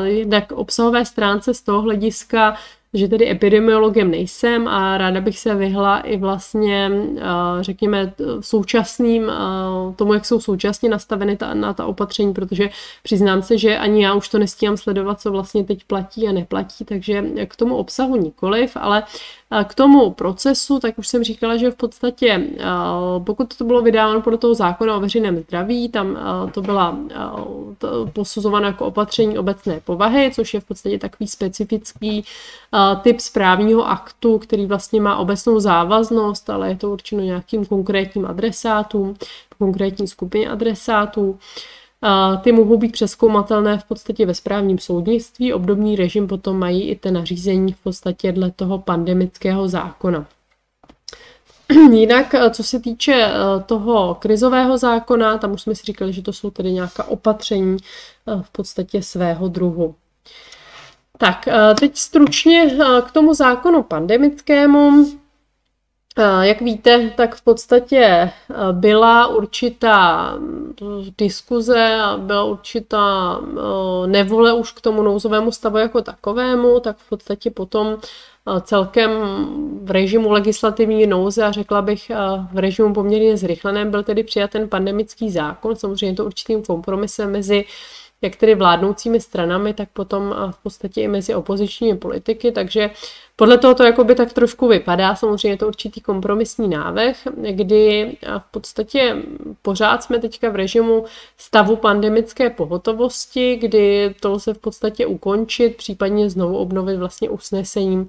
[0.46, 2.56] k obsahové stránce z toho hlediska,
[2.94, 7.22] že tedy epidemiologem nejsem a ráda bych se vyhla i vlastně, eh,
[7.60, 12.70] řekněme, současným, eh, tomu, jak jsou současně nastaveny ta, na ta opatření, protože
[13.02, 16.84] přiznám se, že ani já už to nestíhám sledovat, co vlastně teď platí a neplatí,
[16.84, 19.02] takže k tomu obsahu nikoliv, ale
[19.64, 22.46] k tomu procesu, tak už jsem říkala, že v podstatě,
[23.24, 26.18] pokud to bylo vydáváno podle toho zákona o veřejném zdraví, tam
[26.52, 26.98] to byla
[28.12, 32.24] posuzováno jako opatření obecné povahy, což je v podstatě takový specifický
[33.02, 39.14] typ správního aktu, který vlastně má obecnou závaznost, ale je to určeno nějakým konkrétním adresátům,
[39.58, 41.38] konkrétní skupině adresátů.
[42.40, 45.52] Ty mohou být přeskoumatelné v podstatě ve správním soudnictví.
[45.52, 50.26] Obdobný režim potom mají i ty nařízení v podstatě dle toho pandemického zákona.
[51.92, 56.32] Jinak, co se týče eh, toho krizového zákona, tam už jsme si říkali, že to
[56.32, 57.76] jsou tedy nějaká opatření
[58.26, 59.94] eh, v podstatě svého druhu.
[61.20, 65.06] Tak, eh, teď stručně k tomu zákonu pandemickému.
[66.40, 68.30] Jak víte, tak v podstatě
[68.72, 70.34] byla určitá
[71.18, 73.40] diskuze a byla určitá
[74.06, 77.96] nevole už k tomu nouzovému stavu jako takovému, tak v podstatě potom
[78.60, 79.10] celkem
[79.82, 82.10] v režimu legislativní nouze a řekla bych
[82.52, 85.76] v režimu poměrně zrychleném byl tedy přijat ten pandemický zákon.
[85.76, 87.64] Samozřejmě to určitým kompromisem mezi
[88.22, 92.90] jak tedy vládnoucími stranami, tak potom v podstatě i mezi opozičními politiky, takže
[93.36, 97.16] podle toho to jakoby tak trošku vypadá, samozřejmě je to určitý kompromisní návrh,
[97.50, 99.16] kdy v podstatě
[99.62, 101.04] pořád jsme teďka v režimu
[101.38, 108.08] stavu pandemické pohotovosti, kdy to lze v podstatě ukončit, případně znovu obnovit vlastně usnesením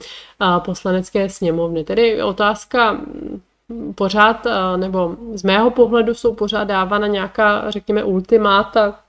[0.66, 1.84] poslanecké sněmovny.
[1.84, 3.02] Tedy otázka
[3.96, 4.48] pořád,
[4.78, 9.00] nebo z mého pohledu jsou pořád dávána nějaká, řekněme, ultimáta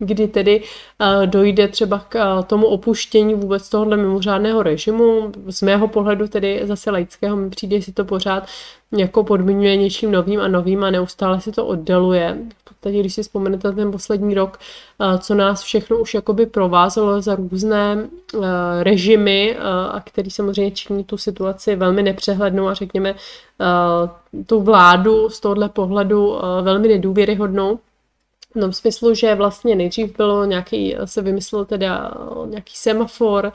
[0.00, 0.62] kdy tedy
[1.00, 5.32] eh, dojde třeba k eh, tomu opuštění vůbec tohohle mimořádného režimu.
[5.48, 8.46] Z mého pohledu tedy zase laického mi přijde, si to pořád
[8.96, 12.38] jako podmiňuje něčím novým a novým a neustále si to oddaluje.
[12.58, 14.58] V podstatě, když si vzpomenete ten poslední rok,
[15.00, 18.08] eh, co nás všechno už jakoby provázelo za různé
[18.82, 19.56] režimy
[19.90, 23.14] a který samozřejmě činí tu situaci velmi nepřehlednou a řekněme
[24.46, 27.78] tu vládu z tohohle pohledu velmi nedůvěryhodnou,
[28.56, 32.10] v tom smyslu, že vlastně nejdřív bylo nějaký, se vymyslel teda
[32.46, 33.52] nějaký semafor,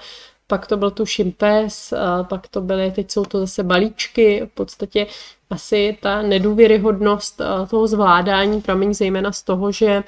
[0.47, 1.93] pak to byl tu šimpes,
[2.29, 5.07] pak to byly, teď jsou to zase balíčky, v podstatě
[5.49, 10.03] asi ta nedůvěryhodnost toho zvládání pramení zejména z toho, že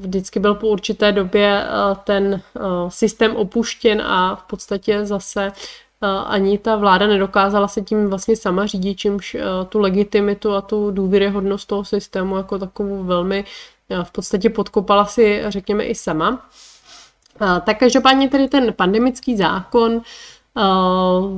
[0.00, 1.66] vždycky byl po určité době
[2.04, 2.42] ten
[2.88, 5.52] systém opuštěn a v podstatě zase
[6.26, 9.36] ani ta vláda nedokázala se tím vlastně sama řídit, čímž
[9.68, 13.44] tu legitimitu a tu důvěryhodnost toho systému jako takovou velmi
[14.02, 16.48] v podstatě podkopala si, řekněme, i sama.
[17.38, 20.00] Tak každopádně tedy ten pandemický zákon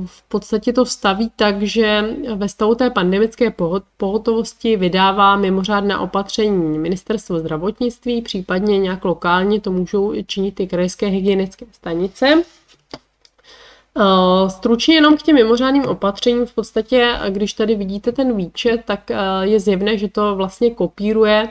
[0.05, 3.53] v podstatě to staví tak, že ve stavu té pandemické
[3.97, 11.65] pohotovosti vydává mimořádná opatření ministerstvo zdravotnictví, případně nějak lokálně to můžou činit i krajské hygienické
[11.71, 12.43] stanice.
[14.47, 19.59] Stručně jenom k těm mimořádným opatřením, v podstatě, když tady vidíte ten výčet, tak je
[19.59, 21.49] zjevné, že to vlastně kopíruje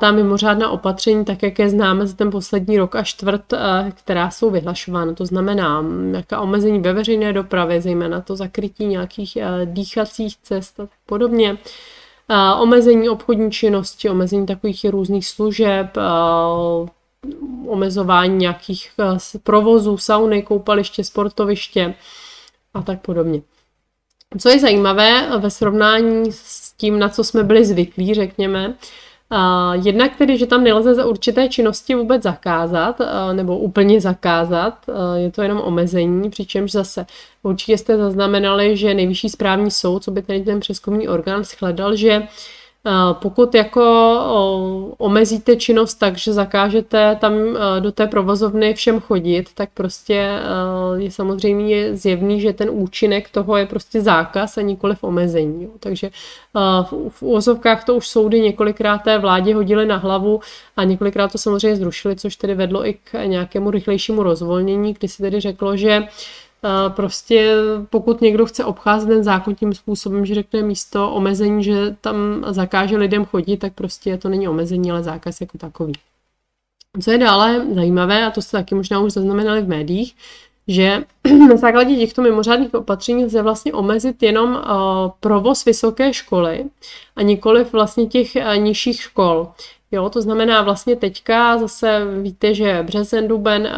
[0.00, 3.54] ta mimořádná opatření, tak jak je známe za ten poslední rok a čtvrt,
[3.94, 5.14] která jsou vyhlašována.
[5.14, 10.98] To znamená nějaká omezení ve veřejné dopravě, zejména to zakrytí nějakých dýchacích cest a tak
[11.06, 11.58] podobně.
[12.60, 15.86] Omezení obchodní činnosti, omezení takových různých služeb,
[17.66, 21.94] omezování nějakých eh, provozů, sauny, koupaliště, sportoviště
[22.74, 23.42] a tak podobně.
[24.38, 28.74] Co je zajímavé ve srovnání s tím, na co jsme byli zvyklí, řekněme,
[29.72, 35.20] jednak tedy, že tam nelze za určité činnosti vůbec zakázat, eh, nebo úplně zakázat, eh,
[35.20, 37.06] je to jenom omezení, přičemž zase
[37.42, 42.22] určitě jste zaznamenali, že nejvyšší správní soud, co by tedy ten přeskumný orgán, shledal, že
[43.12, 43.84] pokud jako
[44.98, 47.32] omezíte činnost tak, že zakážete tam
[47.80, 50.40] do té provozovny všem chodit, tak prostě
[50.96, 55.68] je samozřejmě zjevný, že ten účinek toho je prostě zákaz a nikoli v omezení.
[55.80, 56.10] Takže
[57.08, 60.40] v úvozovkách to už soudy několikrát té vládě hodili na hlavu
[60.76, 65.22] a několikrát to samozřejmě zrušili, což tedy vedlo i k nějakému rychlejšímu rozvolnění, kdy si
[65.22, 66.02] tedy řeklo, že
[66.88, 67.56] prostě
[67.90, 72.16] pokud někdo chce obcházet ten zákon tím způsobem, že řekne místo omezení, že tam
[72.48, 75.92] zakáže lidem chodit, tak prostě to není omezení, ale zákaz jako takový.
[77.02, 80.16] Co je dále zajímavé, a to jste taky možná už zaznamenali v médiích,
[80.68, 81.04] že
[81.48, 84.62] na základě těchto mimořádných opatření lze vlastně omezit jenom
[85.20, 86.64] provoz vysoké školy
[87.16, 89.48] a nikoliv vlastně těch nižších škol.
[89.94, 93.68] Jo, to znamená vlastně teďka zase víte, že březen, duben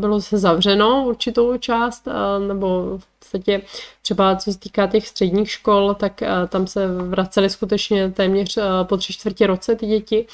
[0.00, 2.08] bylo se zavřeno určitou část,
[2.48, 3.62] nebo v podstatě
[4.06, 9.12] třeba co se týká těch středních škol, tak tam se vracely skutečně téměř po tři
[9.12, 10.26] čtvrtě roce ty děti.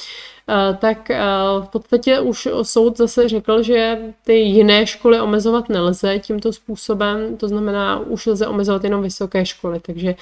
[0.49, 1.21] Eh, tak eh,
[1.61, 7.49] v podstatě už soud zase řekl, že ty jiné školy omezovat nelze tímto způsobem, to
[7.49, 10.15] znamená, už lze omezovat jenom vysoké školy, takže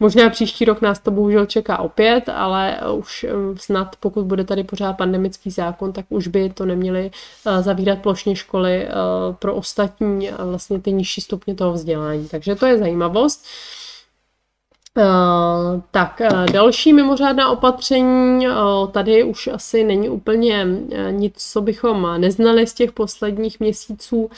[0.00, 4.64] možná příští rok nás to bohužel čeká opět, ale už eh, snad, pokud bude tady
[4.64, 7.10] pořád pandemický zákon, tak už by to neměli
[7.60, 8.88] zavírat plošně školy
[9.38, 12.28] pro ostatní vlastně ty nižší stupně toho vzdělání.
[12.28, 13.44] Takže to je zajímavost.
[14.96, 20.66] Uh, tak uh, další mimořádná opatření, uh, tady už asi není úplně
[21.10, 24.30] nic, co bychom neznali z těch posledních měsíců.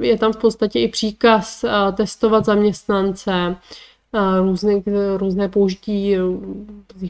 [0.00, 1.64] Je tam v podstatě i příkaz
[1.96, 3.56] testovat zaměstnance,
[4.40, 4.82] různé,
[5.16, 6.16] různé použití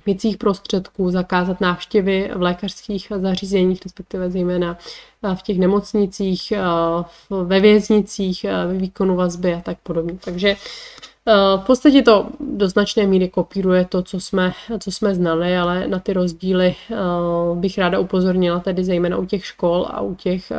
[0.06, 4.78] měcích prostředků, zakázat návštěvy v lékařských zařízeních, respektive zejména
[5.34, 6.52] v těch nemocnicích,
[7.44, 10.18] ve věznicích, ve výkonu vazby a tak podobně.
[10.24, 10.56] Takže
[11.56, 15.98] v podstatě to do značné míry kopíruje to, co jsme, co jsme znali, ale na
[15.98, 16.76] ty rozdíly
[17.54, 20.52] bych ráda upozornila tedy zejména u těch škol a u, těch,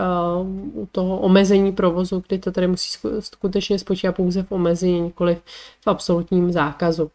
[0.73, 5.37] u toho omezení provozu, kdy to tady musí skutečně spočívat pouze v omezení, nikoli
[5.81, 7.11] v absolutním zákazu.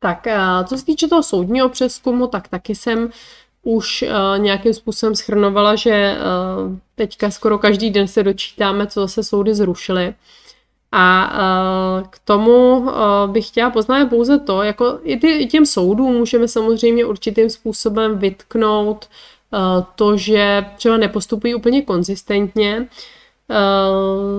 [0.00, 0.26] Tak
[0.64, 3.10] co se týče toho soudního přeskumu, tak taky jsem
[3.62, 4.04] už
[4.36, 6.16] nějakým způsobem schrnovala, že
[6.94, 10.14] teďka skoro každý den se dočítáme, co zase soudy zrušily.
[10.92, 12.92] A uh, k tomu uh,
[13.26, 19.08] bych chtěla poznat pouze to, jako i, těm soudům můžeme samozřejmě určitým způsobem vytknout
[19.52, 22.88] uh, to, že třeba nepostupují úplně konzistentně,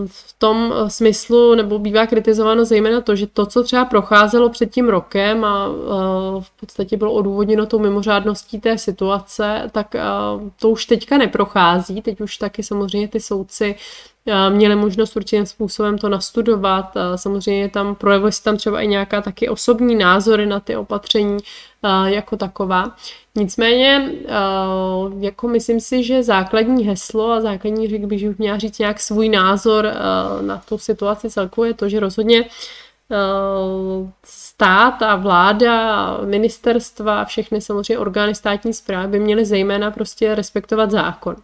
[0.08, 4.90] v tom smyslu, nebo bývá kritizováno zejména to, že to, co třeba procházelo před tím
[4.90, 5.68] rokem a
[6.40, 9.96] v podstatě bylo odůvodněno tou mimořádností té situace, tak
[10.60, 12.02] to už teďka neprochází.
[12.02, 13.76] Teď už taky samozřejmě ty soudci
[14.50, 16.94] měli možnost určitým způsobem to nastudovat.
[17.16, 21.38] Samozřejmě tam projevuje se tam třeba i nějaká taky osobní názory na ty opatření
[22.06, 22.96] jako taková.
[23.36, 24.12] Nicméně,
[25.20, 29.30] jako myslím si, že základní heslo a základní, řekl bych, že měla říct nějak svůj
[29.30, 29.92] názor
[30.42, 32.46] na tu situaci celkově je to, že rozhodně
[34.24, 40.92] stát a vláda, ministerstva a všechny samozřejmě orgány státní zprávy by měly zejména prostě respektovat
[40.92, 41.36] zákon.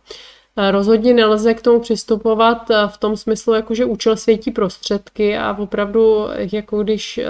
[0.71, 6.27] Rozhodně nelze k tomu přistupovat v tom smyslu, jako že účel světí prostředky a opravdu,
[6.53, 7.27] jako když eh,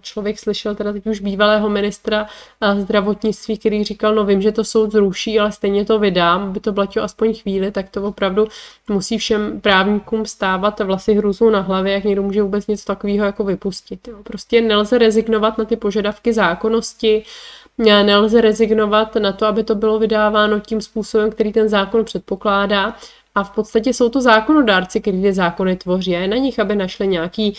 [0.00, 2.26] člověk slyšel teda teď už bývalého ministra
[2.60, 6.60] eh, zdravotnictví, který říkal, no vím, že to soud zruší, ale stejně to vydám, aby
[6.60, 8.48] to platilo aspoň chvíli, tak to opravdu
[8.88, 13.44] musí všem právníkům stávat vlasy hruzou na hlavě, jak někdo může vůbec něco takového jako
[13.44, 14.08] vypustit.
[14.22, 17.24] Prostě nelze rezignovat na ty požadavky zákonnosti,
[17.82, 22.96] nelze rezignovat na to, aby to bylo vydáváno tím způsobem, který ten zákon předpokládá.
[23.34, 26.76] A v podstatě jsou to zákonodárci, kteří ty zákony tvoří a je na nich, aby
[26.76, 27.56] našli nějaký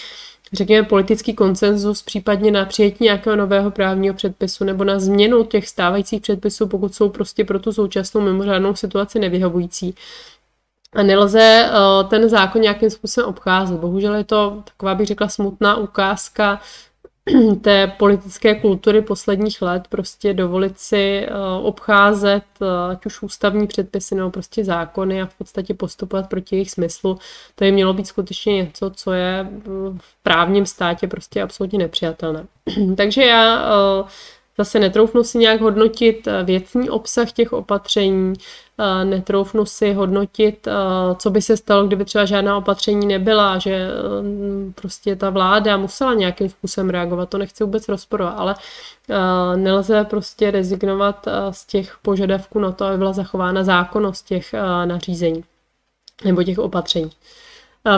[0.53, 6.21] řekněme, politický konsenzus, případně na přijetí nějakého nového právního předpisu nebo na změnu těch stávajících
[6.21, 9.95] předpisů, pokud jsou prostě pro tu současnou mimořádnou situaci nevyhovující.
[10.95, 13.79] A nelze uh, ten zákon nějakým způsobem obcházet.
[13.79, 16.61] Bohužel je to taková, bych řekla, smutná ukázka
[17.61, 24.15] té politické kultury posledních let prostě dovolit si uh, obcházet uh, ať už ústavní předpisy
[24.15, 27.17] nebo prostě zákony a v podstatě postupovat proti jejich smyslu.
[27.55, 29.47] To je mělo být skutečně něco, co je
[29.97, 32.45] v právním státě prostě absolutně nepřijatelné.
[32.97, 33.65] Takže já
[34.57, 38.33] Zase netroufnu si nějak hodnotit eh, věcný obsah těch opatření,
[38.79, 40.71] eh, netroufnu si hodnotit, eh,
[41.17, 43.87] co by se stalo, kdyby třeba žádná opatření nebyla, že
[44.75, 48.55] prostě ta vláda musela nějakým způsobem reagovat, to nechci vůbec rozporovat, ale
[49.55, 54.53] nelze prostě rezignovat z těch požadavků na to, aby byla zachována zákonnost těch
[54.85, 55.43] nařízení
[56.25, 57.11] nebo těch opatření.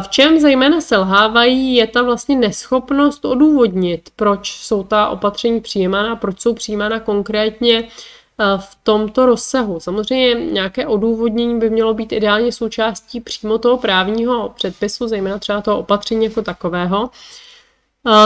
[0.02, 6.42] V čem zejména selhávají, je ta vlastně neschopnost odůvodnit, proč jsou ta opatření přijímána, proč
[6.42, 9.80] jsou přijímána konkrétně eh, v tomto rozsahu.
[9.80, 15.80] Samozřejmě nějaké odůvodnění by mělo být ideálně součástí přímo toho právního předpisu, zejména třeba toho
[15.80, 17.10] opatření jako takového.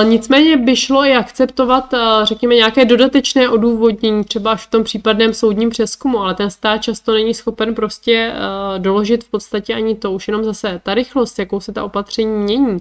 [0.03, 5.69] Nicméně by šlo i akceptovat, řekněme, nějaké dodatečné odůvodnění, třeba až v tom případném soudním
[5.69, 8.33] přeskumu, ale ten stát často není schopen prostě
[8.77, 12.79] doložit v podstatě ani to, už jenom zase ta rychlost, jakou se ta opatření mění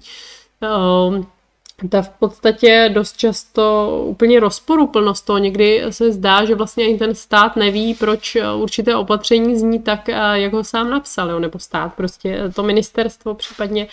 [1.91, 5.39] ta v podstatě dost často úplně rozporuplnost toho.
[5.39, 10.53] Někdy se zdá, že vlastně ani ten stát neví, proč určité opatření zní tak, jak
[10.53, 11.39] ho sám napsal, jo?
[11.39, 13.87] nebo stát, prostě to ministerstvo, případně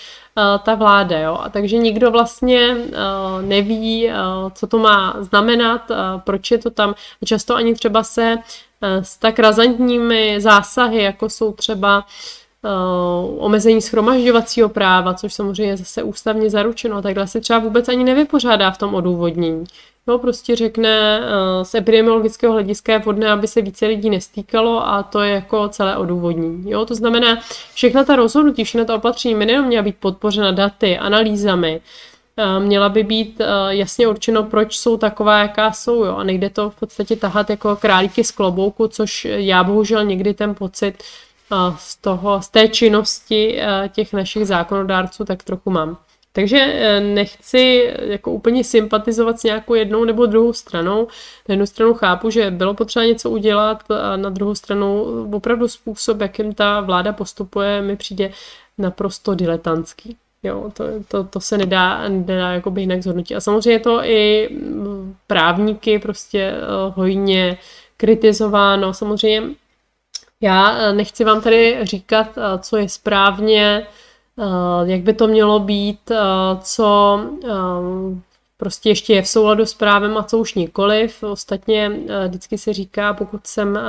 [0.63, 1.19] ta vláda.
[1.19, 1.37] Jo?
[1.41, 2.77] A takže nikdo vlastně
[3.41, 4.09] neví,
[4.53, 6.95] co to má znamenat, proč je to tam.
[7.25, 8.37] Často ani třeba se
[8.81, 12.03] s tak razantními zásahy, jako jsou třeba uh,
[13.37, 18.71] omezení schromažďovacího práva, což samozřejmě je zase ústavně zaručeno, takhle se třeba vůbec ani nevypořádá
[18.71, 19.63] v tom odůvodnění.
[20.07, 25.03] No, prostě řekne, uh, z epidemiologického hlediska je vhodné, aby se více lidí nestýkalo a
[25.03, 26.71] to je jako celé odůvodnění.
[26.71, 27.39] Jo, to znamená,
[27.73, 31.81] všechna ta rozhodnutí, všechna ta opatření by nejenom měla být podpořena daty, analýzami,
[32.37, 36.69] uh, měla by být jasně určeno, proč jsou taková, jaká jsou, jo, a nejde to
[36.69, 41.03] v podstatě tahat jako králíky z klobouku, což já bohužel někdy ten pocit
[41.77, 45.97] z, toho, z té činnosti eh, těch našich zákonodárců tak trochu mám.
[46.31, 51.07] Takže eh, nechci jako úplně sympatizovat s nějakou jednou nebo druhou stranou.
[51.49, 56.21] Na jednu stranu chápu, že bylo potřeba něco udělat, a na druhou stranu opravdu způsob,
[56.21, 58.31] jakým ta vláda postupuje, mi přijde
[58.77, 60.17] naprosto diletantský.
[60.43, 63.35] Jo, to, to, to se nedá, nedá jakoby jinak zhodnotit.
[63.35, 64.49] A samozřejmě to i
[65.27, 66.61] právníky prostě eh,
[66.95, 67.57] hojně
[67.97, 68.93] kritizováno.
[68.93, 69.43] Samozřejmě
[70.45, 73.87] já eh, nechci vám tady říkat, eh, co je správně,
[74.39, 76.11] eh, jak by to mělo být,
[76.61, 77.19] co
[78.57, 81.23] prostě ještě je v souladu s právem a co už nikoliv.
[81.23, 81.91] Ostatně
[82.27, 83.79] vždycky se říká, pokud jsem,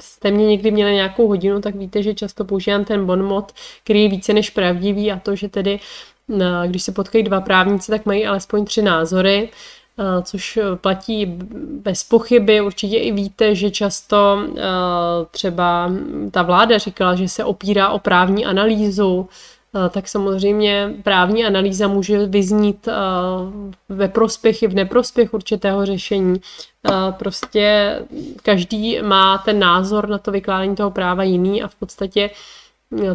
[0.00, 3.52] jste mě někdy měli nějakou hodinu, tak víte, že často používám ten bonmot,
[3.84, 5.80] který je více než pravdivý a to, že tedy
[6.66, 9.48] když se potkají dva právníci, tak mají alespoň tři názory.
[10.00, 11.26] Eh, což platí
[11.82, 12.60] bez pochyby.
[12.60, 14.60] Určitě i víte, že často eh,
[15.30, 15.92] třeba
[16.30, 19.28] ta vláda říkala, že se opírá o právní analýzu,
[19.74, 22.88] eh, tak samozřejmě právní analýza může vyznít
[23.88, 26.40] ve prospěch i v neprospěch určitého řešení.
[27.10, 27.98] Prostě
[28.42, 32.30] každý má ten názor na to vykládání toho práva jiný a v podstatě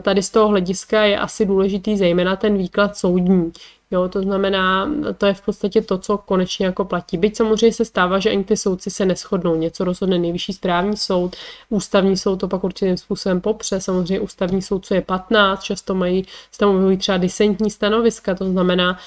[0.02, 3.52] tady z toho hlediska je asi důležitý zejména ten výklad soudní.
[3.94, 7.18] Jo, to znamená, to je v podstatě to, co konečně jako platí.
[7.18, 9.56] Byť samozřejmě se stává, že ani ty soudci se neschodnou.
[9.56, 11.36] Něco rozhodne nejvyšší správní soud,
[11.70, 13.82] ústavní soud to pak určitým způsobem popře.
[13.82, 18.98] Samozřejmě ústavní soud, co je 15, často mají, stanovují třeba disentní stanoviska, to znamená,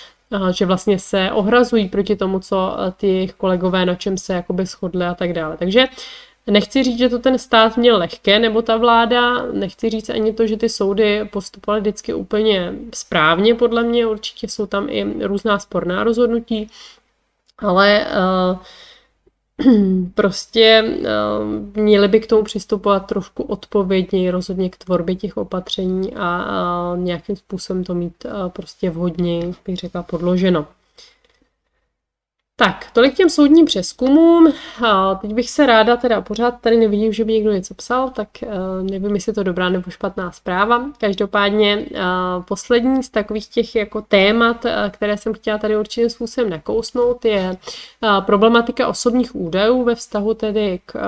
[0.50, 5.14] že vlastně se ohrazují proti tomu, co ty kolegové, na čem se jakoby shodli a
[5.14, 5.56] tak dále.
[5.56, 5.84] Takže
[6.50, 10.46] Nechci říct, že to ten stát měl lehké, nebo ta vláda, nechci říct ani to,
[10.46, 16.04] že ty soudy postupovaly vždycky úplně správně, podle mě určitě jsou tam i různá sporná
[16.04, 16.70] rozhodnutí,
[17.58, 18.58] ale uh,
[20.14, 26.46] prostě uh, měli by k tomu přistupovat trošku odpovědně, rozhodně k tvorbě těch opatření a
[26.92, 30.66] uh, nějakým způsobem to mít uh, prostě vhodně, bych řekla, podloženo.
[32.58, 34.52] Tak, tolik těm soudním přeskumům.
[34.86, 38.28] A teď bych se ráda, teda pořád tady nevidím, že by někdo něco psal, tak
[38.42, 38.50] uh,
[38.90, 40.84] nevím, jestli je to dobrá nebo špatná zpráva.
[40.98, 46.50] Každopádně uh, poslední z takových těch jako témat, uh, které jsem chtěla tady určitým způsobem
[46.50, 47.56] nakousnout, je
[48.20, 50.98] problematika osobních údajů ve vztahu tedy k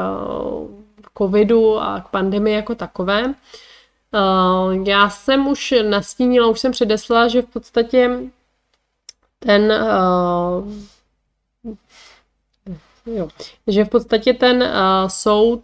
[1.18, 3.34] covidu a k pandemii jako takové.
[4.84, 8.20] Já jsem už nastínila, už jsem předeslala, že v podstatě
[9.38, 9.72] ten
[13.14, 13.28] Jo.
[13.66, 14.68] Že v podstatě ten uh,
[15.08, 15.62] soud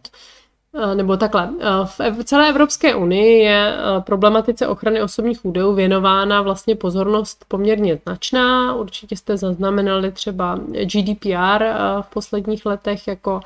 [0.73, 6.77] uh, nebo takhle, uh, v celé Evropské unii je problematice ochrany osobních údajů věnována vlastně
[6.77, 8.75] pozornost poměrně značná.
[8.75, 11.65] Určitě jste zaznamenali třeba GDPR
[12.01, 13.41] v posledních letech jako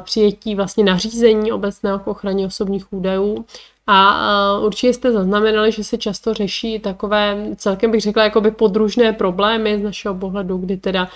[0.00, 3.44] přijetí vlastně nařízení obecného k ochraně osobních údajů.
[3.90, 9.78] A určitě jste zaznamenali, že se často řeší takové, celkem bych řekla, jakoby podružné problémy
[9.78, 11.08] z našeho pohledu, kdy teda,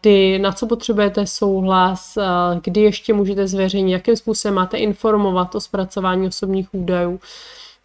[0.00, 2.18] kdy na co potřebujete souhlas,
[2.62, 7.20] kdy ještě můžete zveřejnit, jakým způsobem máte informovat o zpracování osobních údajů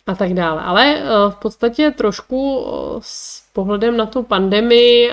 [0.08, 0.62] a tak dále.
[0.62, 2.66] Ale v podstatě trošku
[2.99, 5.12] s pohledem na tu pandemii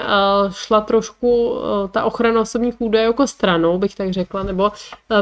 [0.50, 1.58] šla trošku
[1.90, 4.72] ta ochrana osobních údajů jako stranou, bych tak řekla, nebo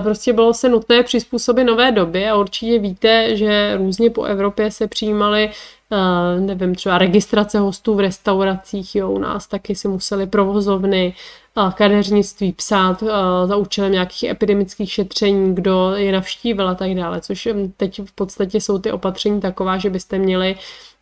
[0.03, 4.87] prostě bylo se nutné přizpůsobit nové době a určitě víte, že různě po Evropě se
[4.89, 5.51] přijímaly
[6.39, 11.14] nevím, třeba registrace hostů v restauracích, jo, u nás taky si museli provozovny,
[11.74, 13.03] kadeřnictví psát
[13.44, 18.61] za účelem nějakých epidemických šetření, kdo je navštívil a tak dále, což teď v podstatě
[18.61, 20.57] jsou ty opatření taková, že byste měli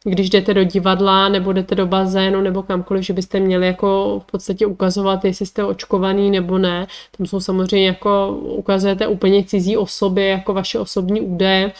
[0.04, 4.30] když jdete do divadla nebo jdete do bazénu nebo kamkoliv, že byste měli jako v
[4.30, 6.86] podstatě ukazovat, jestli jste očkovaný nebo ne.
[7.16, 11.72] Tam jsou samozřejmě jako ukazujete úplně cizí osoby, jako vaše osobní údaje.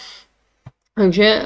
[0.95, 1.43] Takže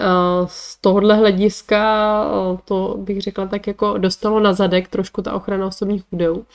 [0.46, 2.24] z tohohle hlediska
[2.64, 6.46] to bych řekla tak jako dostalo na zadek trošku ta ochrana osobních údajů.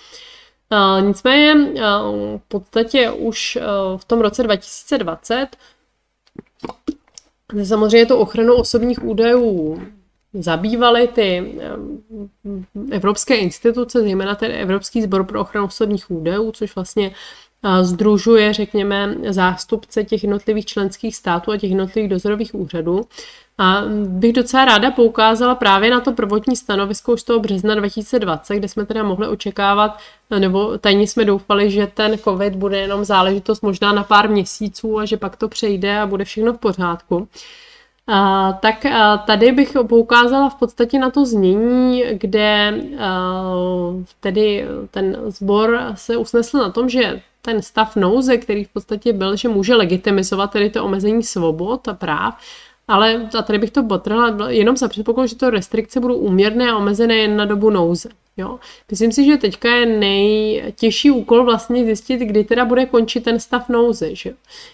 [1.01, 1.55] Nicméně
[2.38, 3.57] v podstatě už
[3.97, 5.47] v tom roce 2020
[7.63, 9.82] samozřejmě to ochranu osobních údajů
[10.34, 11.59] zabývaly ty
[12.91, 17.15] evropské instituce, zejména ten Evropský sbor pro ochranu osobních údajů, což vlastně
[17.82, 23.05] združuje, řekněme, zástupce těch jednotlivých členských států a těch jednotlivých dozorových úřadů.
[23.57, 28.55] A bych docela ráda poukázala právě na to prvotní stanovisko už z toho března 2020,
[28.55, 29.99] kde jsme teda mohli očekávat,
[30.39, 35.05] nebo tajně jsme doufali, že ten COVID bude jenom záležitost možná na pár měsíců a
[35.05, 37.28] že pak to přejde a bude všechno v pořádku.
[38.08, 43.43] A, tak a tady bych poukázala v podstatě na to znění, kde a,
[44.20, 49.36] tedy ten sbor se usnesl na tom, že ten stav nouze, který v podstatě byl,
[49.36, 52.38] že může legitimizovat tedy to omezení svobod a práv,
[52.88, 56.78] ale a tady bych to potrhla jenom za předpokladu, že to restrikce budou úměrné a
[56.78, 58.10] omezené jen na dobu nouze.
[58.38, 58.60] Jo.
[58.92, 63.70] Myslím si, že teďka je nejtěžší úkol vlastně zjistit, kdy teda bude končit ten stav
[63.70, 64.34] nouze, že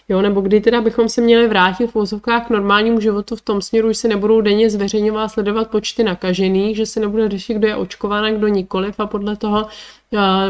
[0.10, 3.62] jo, nebo kdy teda bychom se měli vrátit v vozovkách k normálnímu životu v tom
[3.62, 7.76] směru, že se nebudou denně zveřejňovat sledovat počty nakažených, že se nebude řešit, kdo je
[7.76, 9.68] očkován a kdo nikoliv a podle toho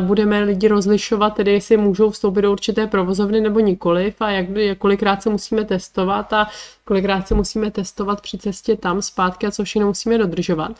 [0.01, 4.45] budeme lidi rozlišovat, tedy jestli můžou vstoupit do určité provozovny nebo nikoliv a jak,
[4.77, 6.47] kolikrát se musíme testovat a
[6.85, 10.71] kolikrát se musíme testovat při cestě tam zpátky a co všechno musíme dodržovat.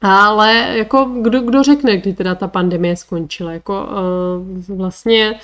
[0.00, 3.52] Ale jako kdo, kdo řekne, kdy teda ta pandemie skončila?
[3.52, 3.86] Jako
[4.68, 5.40] uh, vlastně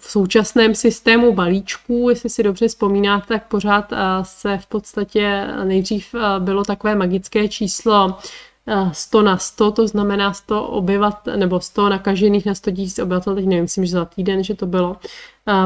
[0.00, 6.14] v současném systému balíčků, jestli si dobře vzpomínáte, tak pořád uh, se v podstatě nejdřív
[6.14, 8.18] uh, bylo takové magické číslo
[8.92, 13.46] 100 na 100, to znamená 100 obyvat, nebo 100 nakažených na 100 tisíc obyvatel, teď
[13.46, 14.96] nevím, myslím, že za týden, že to bylo.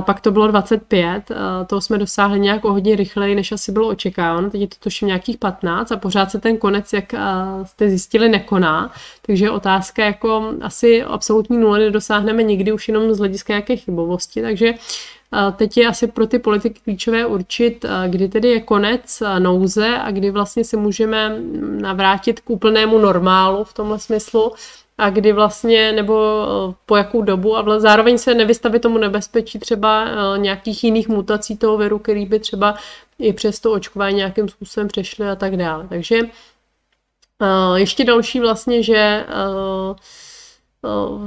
[0.01, 3.89] Pak to bylo 25, a to jsme dosáhli nějak o hodně rychleji, než asi bylo
[3.89, 7.12] očekáváno, teď je to tuším nějakých 15 a pořád se ten konec, jak
[7.64, 8.93] jste zjistili, nekoná,
[9.26, 14.74] takže otázka jako asi absolutní nuly nedosáhneme nikdy už jenom z hlediska nějaké chybovosti, takže
[15.57, 20.31] Teď je asi pro ty politiky klíčové určit, kdy tedy je konec nouze a kdy
[20.31, 24.53] vlastně se můžeme navrátit k úplnému normálu v tomhle smyslu
[25.01, 26.46] a kdy vlastně, nebo
[26.86, 31.98] po jakou dobu a zároveň se nevystavit tomu nebezpečí třeba nějakých jiných mutací toho viru,
[31.98, 32.74] který by třeba
[33.18, 35.86] i přes to očkování nějakým způsobem přešly a tak dále.
[35.88, 36.18] Takže
[37.74, 39.26] ještě další vlastně, že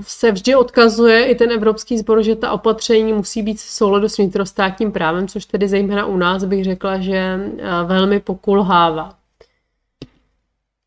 [0.02, 4.18] se vždy odkazuje i ten Evropský sbor, že ta opatření musí být v souladu s
[4.18, 7.40] vnitrostátním právem, což tedy zejména u nás bych řekla, že
[7.86, 9.16] velmi pokulhává.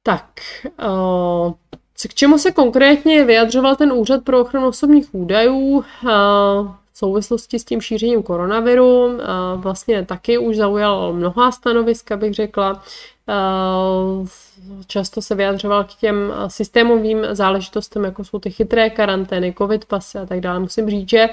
[0.02, 0.24] Tak,
[2.08, 5.84] k čemu se konkrétně vyjadřoval ten úřad pro ochranu osobních údajů
[6.92, 9.18] v souvislosti s tím šířením koronaviru?
[9.56, 12.82] Vlastně taky už zaujal mnoha stanoviska, bych řekla.
[14.86, 20.26] Často se vyjadřoval k těm systémovým záležitostem, jako jsou ty chytré karantény, covid pasy a
[20.26, 20.60] tak dále.
[20.60, 21.28] Musím říct, že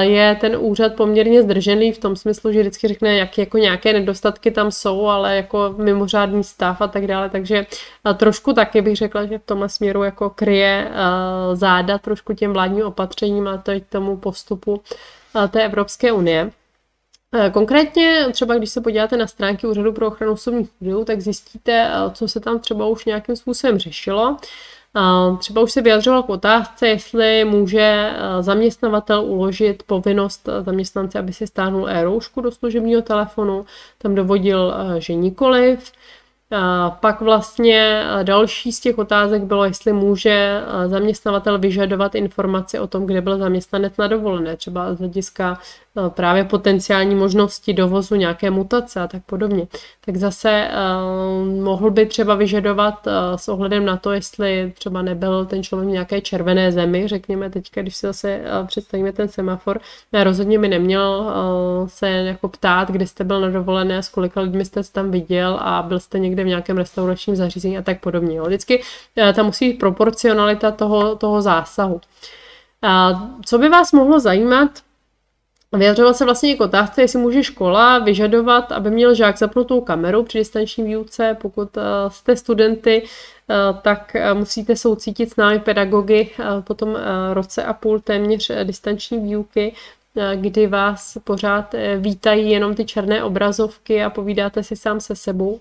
[0.00, 4.50] je ten úřad poměrně zdržený v tom smyslu, že vždycky řekne, jak jako nějaké nedostatky
[4.50, 7.66] tam jsou, ale jako mimořádný stav a tak dále, takže
[8.16, 10.90] trošku taky bych řekla, že v tomhle směru jako kryje
[11.52, 14.82] záda trošku těm vládním opatřením a teď tomu postupu
[15.50, 16.50] té Evropské unie.
[17.52, 22.28] Konkrétně třeba, když se podíváte na stránky Úřadu pro ochranu osobních údajů, tak zjistíte, co
[22.28, 24.36] se tam třeba už nějakým způsobem řešilo.
[25.38, 31.32] Třeba už se vyjadřoval k otázce, jestli může eh, zaměstnavatel uložit povinnost eh, zaměstnance, aby
[31.32, 33.64] si stáhnul e-roušku do služebního telefonu.
[33.98, 35.92] Tam dovodil, eh, že nikoliv.
[36.50, 43.06] A pak vlastně další z těch otázek bylo, jestli může zaměstnavatel vyžadovat informace o tom,
[43.06, 45.58] kde byl zaměstnanec na dovolené, třeba z hlediska
[46.08, 49.66] právě potenciální možnosti dovozu nějaké mutace a tak podobně,
[50.04, 55.44] tak zase uh, mohl by třeba vyžadovat uh, s ohledem na to, jestli třeba nebyl
[55.44, 59.80] ten člověk v nějaké červené zemi, řekněme teďka, když si zase uh, představíme ten semafor,
[60.12, 61.32] ne, rozhodně by neměl
[61.86, 65.82] se jako ptát, kde jste byl na dovolené, s kolika lidmi jste tam viděl a
[65.82, 68.36] byl jste někde v nějakém restauračním zařízení a tak podobně.
[68.36, 68.44] Jo.
[68.44, 68.82] Vždycky
[69.34, 72.00] tam musí být proporcionalita toho, toho zásahu.
[72.82, 74.70] A co by vás mohlo zajímat,
[75.72, 80.38] Vyjadřoval se vlastně k otázce, jestli může škola vyžadovat, aby měl žák zapnutou kameru při
[80.38, 81.36] distanční výuce.
[81.42, 86.30] Pokud eh, jste studenty, eh, tak eh, musíte soucítit s námi pedagogy
[86.64, 86.96] po tom
[87.32, 89.74] roce a půl téměř distanční výuky,
[90.34, 95.60] kdy vás pořád vítají jenom ty černé obrazovky a povídáte si sám se sebou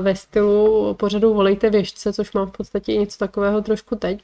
[0.00, 4.22] ve stylu pořadu Volejte věžce, což mám v podstatě něco takového trošku teď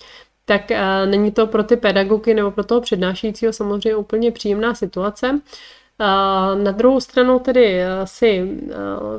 [0.50, 5.40] tak uh, není to pro ty pedagogy nebo pro toho přednášejícího samozřejmě úplně příjemná situace.
[6.62, 8.58] Na druhou stranu tedy asi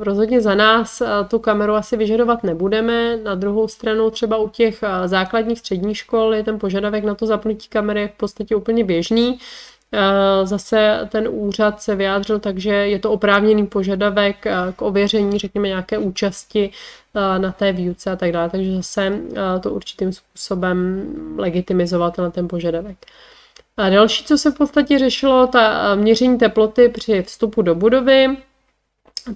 [0.00, 3.16] rozhodně za nás tu kameru asi vyžadovat nebudeme.
[3.16, 7.68] Na druhou stranu třeba u těch základních středních škol je ten požadavek na to zapnutí
[7.68, 9.38] kamery v podstatě úplně běžný.
[10.44, 14.36] Zase ten úřad se vyjádřil takže je to oprávněný požadavek
[14.76, 16.70] k ověření, řekněme, nějaké účasti
[17.38, 18.50] na té výuce a tak dále.
[18.50, 19.20] Takže zase
[19.60, 21.06] to určitým způsobem
[21.38, 22.96] legitimizovat na ten požadavek.
[23.76, 28.36] A další, co se v podstatě řešilo, ta měření teploty při vstupu do budovy.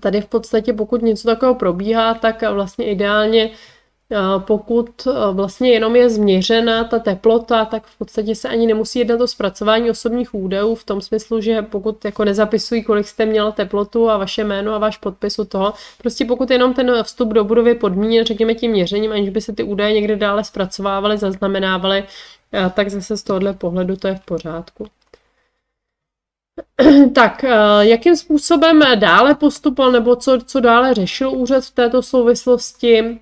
[0.00, 3.50] Tady v podstatě, pokud něco takového probíhá, tak vlastně ideálně
[4.38, 9.26] pokud vlastně jenom je změřena ta teplota, tak v podstatě se ani nemusí jednat o
[9.26, 14.16] zpracování osobních údajů v tom smyslu, že pokud jako nezapisují, kolik jste měla teplotu a
[14.16, 18.26] vaše jméno a váš podpis u toho, prostě pokud jenom ten vstup do budovy podmíněn,
[18.26, 22.04] řekněme tím měřením, aniž by se ty údaje někde dále zpracovávaly, zaznamenávaly,
[22.74, 24.86] tak zase z tohohle pohledu to je v pořádku.
[27.14, 27.44] Tak,
[27.80, 33.20] jakým způsobem dále postupoval nebo co, co dále řešil úřad v této souvislosti?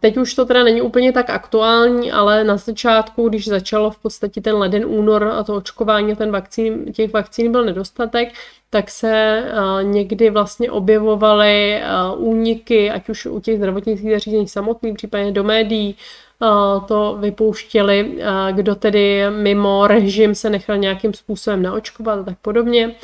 [0.00, 4.40] Teď už to teda není úplně tak aktuální, ale na začátku, když začalo v podstatě
[4.40, 8.32] ten leden, únor a to očkování, ten vakcín, těch vakcín byl nedostatek,
[8.70, 9.44] tak se
[9.82, 11.82] někdy vlastně objevovaly
[12.16, 15.96] úniky, ať už u těch zdravotnických zařízení samotných, případně do médií,
[16.88, 18.18] to vypouštěli,
[18.50, 22.94] kdo tedy mimo režim se nechal nějakým způsobem naočkovat a tak podobně.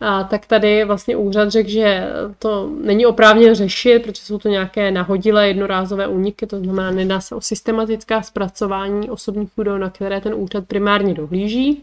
[0.00, 4.90] A tak tady vlastně úřad řekl, že to není oprávně řešit, protože jsou to nějaké
[4.90, 10.34] nahodilé jednorázové úniky, to znamená, nedá se o systematická zpracování osobních údajů, na které ten
[10.34, 11.82] úřad primárně dohlíží.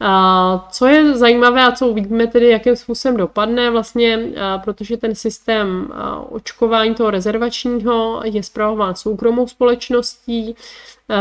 [0.00, 4.28] A co je zajímavé a co uvidíme tedy, jakým způsobem dopadne vlastně,
[4.64, 5.92] protože ten systém
[6.30, 10.56] očkování toho rezervačního je zpravován soukromou společností,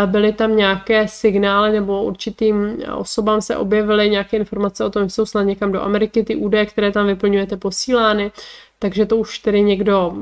[0.05, 5.25] byly tam nějaké signály nebo určitým osobám se objevily nějaké informace o tom, že jsou
[5.25, 8.31] snad někam do Ameriky ty údaje, které tam vyplňujete, posílány.
[8.79, 10.13] Takže to už tedy někdo,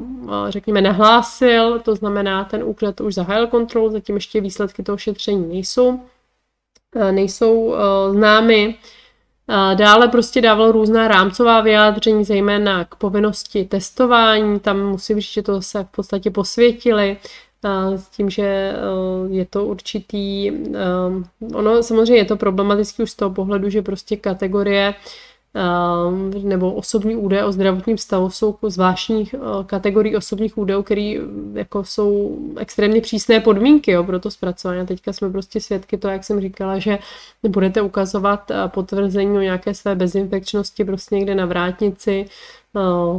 [0.50, 6.00] řekněme, nahlásil, to znamená, ten úřad už zahájil kontrolu, zatím ještě výsledky toho šetření nejsou,
[7.12, 7.76] nejsou
[8.12, 8.76] známy.
[9.76, 15.62] Dále prostě dával různá rámcová vyjádření, zejména k povinnosti testování, tam musím říct, že to
[15.62, 17.18] se v podstatě posvětili,
[17.96, 18.76] s tím, že eh,
[19.28, 24.18] je to určitý, eh, ono samozřejmě je to problematický už z toho pohledu, že prostě
[24.18, 24.94] kategorie
[25.56, 29.36] eh, nebo osobní údaje o zdravotním stavu jsou zvláštních
[29.66, 31.16] kategorií osobních údajů, které
[31.54, 34.88] jako jsou extrémně přísné podmínky jo, pro to zpracování.
[34.88, 37.00] Teďka jsme prostě svědky toho, jak jsem říkala, že
[37.48, 42.26] budete ukazovat potvrzení o nějaké své bezinfekčnosti prostě někde na vrátnici,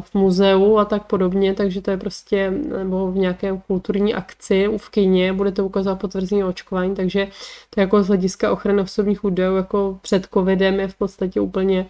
[0.00, 4.88] v muzeu a tak podobně, takže to je prostě, nebo v nějaké kulturní akci v
[4.88, 7.28] kině budete ukazovat potvrzení očkování, takže
[7.70, 11.86] to jako z hlediska ochrany osobních údajů jako před covidem je v podstatě úplně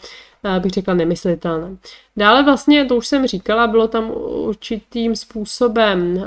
[0.59, 1.77] bych řekla, nemyslitelné.
[2.17, 6.27] Dále vlastně, to už jsem říkala, bylo tam určitým způsobem,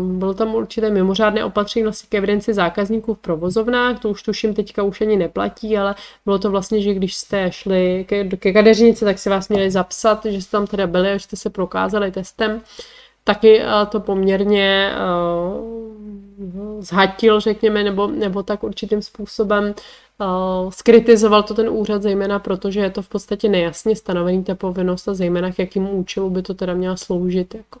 [0.00, 4.82] bylo tam určité mimořádné opatření vlastně k evidenci zákazníků v provozovnách, to už tuším teďka
[4.82, 5.94] už ani neplatí, ale
[6.24, 10.26] bylo to vlastně, že když jste šli ke, ke kadeřnici, tak si vás měli zapsat,
[10.26, 12.60] že jste tam teda byli a že jste se prokázali testem.
[13.24, 14.92] Taky to poměrně
[16.78, 19.74] zhatil, řekněme, nebo, nebo tak určitým způsobem Uh,
[20.70, 25.08] skritizoval to ten úřad zejména proto, že je to v podstatě nejasně stanovený ta povinnost
[25.08, 27.54] a zejména k jakému účelu by to teda měla sloužit.
[27.54, 27.80] Jako.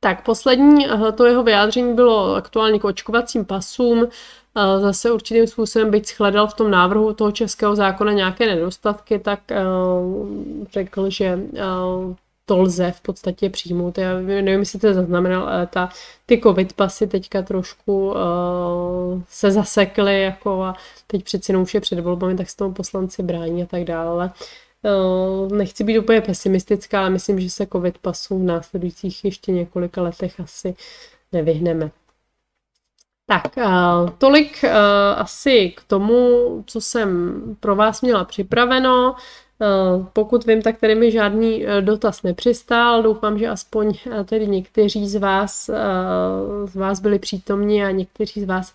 [0.00, 3.98] Tak poslední uh, to jeho vyjádření bylo aktuálně k očkovacím pasům.
[3.98, 4.08] Uh,
[4.80, 9.40] zase určitým způsobem, byť shledal v tom návrhu toho českého zákona nějaké nedostatky, tak
[10.72, 11.38] řekl, že
[12.52, 13.98] to lze v podstatě přijmout.
[13.98, 15.88] Já nevím, jestli to zaznamenal, ale ta,
[16.26, 18.16] ty covid pasy teďka trošku uh,
[19.28, 20.74] se zasekly jako a
[21.06, 24.30] teď přeci už je před volbami, tak se tomu poslanci brání a tak dále.
[24.82, 30.02] Uh, nechci být úplně pesimistická, ale myslím, že se covid pasů v následujících ještě několika
[30.02, 30.74] letech asi
[31.32, 31.90] nevyhneme.
[33.26, 34.64] Tak, uh, tolik
[35.16, 39.14] asi k tomu, co jsem pro vás měla připraveno.
[39.62, 43.02] Eh, pokud vím, tak tady mi žádný eh, dotaz nepřistál.
[43.02, 45.70] Doufám, že aspoň eh, tedy někteří z vás,
[46.64, 48.74] z vás byli přítomní a někteří z vás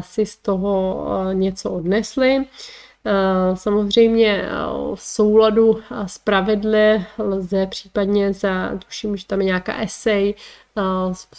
[0.00, 2.44] si z toho něco odnesli.
[3.54, 4.48] Samozřejmě
[4.94, 10.34] souladu s pravidly lze případně za, tuším, že tam je nějaká esej,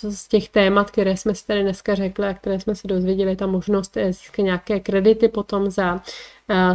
[0.10, 3.48] z těch témat, které jsme si tady dneska řekli a které jsme se dozvěděli, ta
[3.48, 6.02] možnost získat nějaké kredity potom za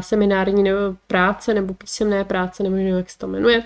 [0.01, 0.65] seminární
[1.07, 3.63] práce nebo písemné práce, nebo jak se to jmenuje,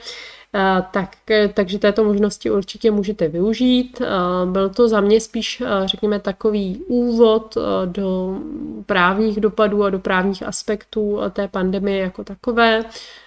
[0.90, 1.16] tak,
[1.54, 4.02] takže této možnosti určitě můžete využít.
[4.44, 8.38] Byl to za mě spíš, řekněme, takový úvod do
[8.86, 12.84] právních dopadů a do právních aspektů té pandemie jako takové.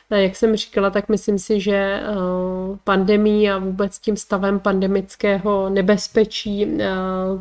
[0.09, 2.05] Jak jsem říkala, tak myslím si, že eh,
[2.83, 6.87] pandemí a vůbec tím stavem pandemického nebezpečí eh,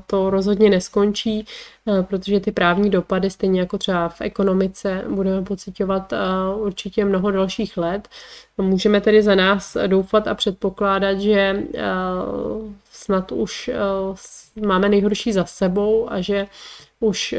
[0.06, 1.46] to rozhodně neskončí,
[1.88, 6.12] eh, protože ty právní dopady, stejně jako třeba v ekonomice, budeme pocitovat
[6.56, 8.08] určitě mnoho dalších let.
[8.58, 11.62] Můžeme tedy za nás doufat a předpokládat, že
[12.90, 13.70] snad už
[14.66, 16.46] máme nejhorší za sebou a že
[17.00, 17.34] už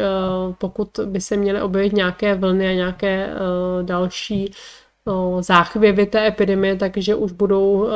[0.58, 3.30] pokud by se měly objevit nějaké vlny a nějaké
[3.82, 4.54] další
[5.40, 7.90] záchvěvy té epidemie, takže už budou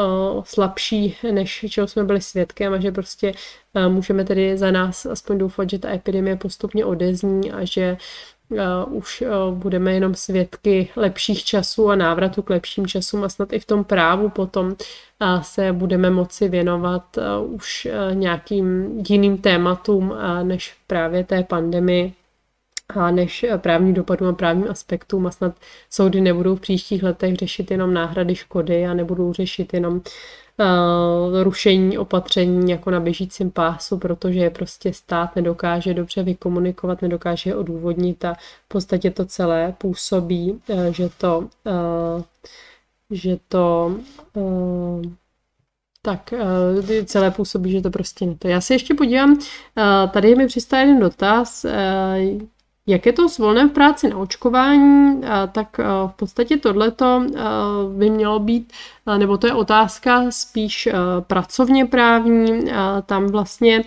[0.44, 3.34] slabší, než čeho jsme byli svědkem a že prostě
[3.88, 7.98] můžeme tedy za nás aspoň doufat, že ta epidemie postupně odezní a že
[8.88, 13.66] už budeme jenom svědky lepších časů a návratu k lepším časům a snad i v
[13.66, 14.76] tom právu potom
[15.42, 22.14] se budeme moci věnovat už nějakým jiným tématům než právě té pandemii
[22.98, 25.56] a než právní dopadům a právním aspektům a snad
[25.90, 30.02] soudy nebudou v příštích letech řešit jenom náhrady škody a nebudou řešit jenom uh,
[31.44, 37.56] rušení opatření jako na běžícím pásu, protože je prostě stát nedokáže dobře vykomunikovat, nedokáže je
[37.56, 38.34] odůvodnit a
[38.66, 42.24] v podstatě to celé působí, uh, že to uh,
[43.14, 43.96] že to
[46.02, 46.34] tak
[47.06, 48.48] celé působí, že to prostě ne to.
[48.48, 49.40] Já se ještě podívám,
[50.12, 51.66] tady mi přistál jeden dotaz,
[52.92, 55.22] jak je to s volném v práci na očkování,
[55.52, 55.78] tak
[56.08, 57.24] v podstatě tohleto
[57.96, 58.74] by mělo být,
[59.18, 60.90] nebo to je otázka spíš
[61.20, 62.72] pracovně právní,
[63.06, 63.84] tam vlastně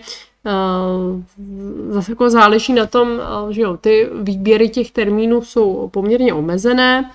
[1.89, 3.09] zase jako záleží na tom,
[3.49, 7.11] že jo, ty výběry těch termínů jsou poměrně omezené,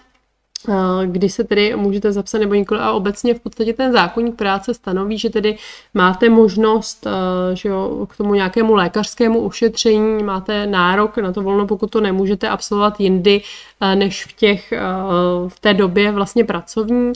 [1.06, 2.80] kdy se tedy můžete zapsat nebo nikoli.
[2.80, 5.56] A obecně v podstatě ten zákonník práce stanoví, že tedy
[5.94, 7.06] máte možnost
[7.54, 12.48] že jo, k tomu nějakému lékařskému ošetření, máte nárok na to volno, pokud to nemůžete
[12.48, 13.42] absolvovat jindy
[13.94, 14.72] než v, těch,
[15.48, 17.12] v té době vlastně pracovní,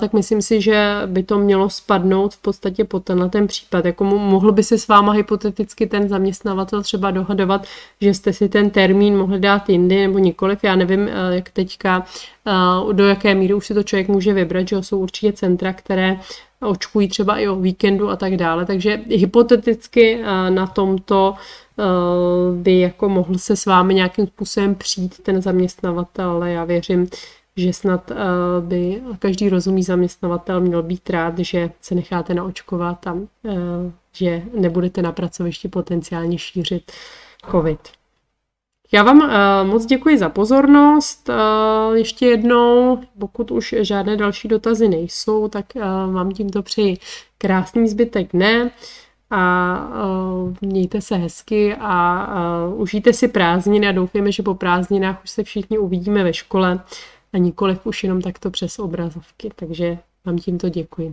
[0.00, 3.84] tak myslím si, že by to mělo spadnout v podstatě pod tenhle ten případ.
[3.84, 7.66] Jako mohl by se s váma hypoteticky ten zaměstnavatel třeba dohadovat,
[8.00, 10.64] že jste si ten termín mohli dát jindy nebo nikoliv.
[10.64, 12.06] Já nevím, jak teďka
[12.92, 16.20] do jaké míry už si to člověk může vybrat, že jsou určitě centra, které
[16.60, 21.34] očkují třeba i o víkendu a tak dále, takže hypoteticky na tomto
[22.54, 27.08] by jako mohl se s vámi nějakým způsobem přijít ten zaměstnavatel, ale já věřím,
[27.56, 28.12] že snad
[28.60, 33.16] by každý rozumný zaměstnavatel měl být rád, že se necháte naočkovat a
[34.12, 36.92] že nebudete na pracovišti potenciálně šířit
[37.50, 37.80] COVID.
[38.92, 39.30] Já vám
[39.66, 41.30] moc děkuji za pozornost.
[41.94, 45.66] Ještě jednou, pokud už žádné další dotazy nejsou, tak
[46.12, 46.98] vám tímto přeji
[47.38, 48.70] krásný zbytek dne
[49.30, 52.26] a uh, mějte se hezky a
[52.68, 56.80] uh, užijte si prázdniny a doufejme, že po prázdninách už se všichni uvidíme ve škole
[57.32, 59.50] a nikoliv už jenom takto přes obrazovky.
[59.56, 61.12] Takže vám tímto děkuji.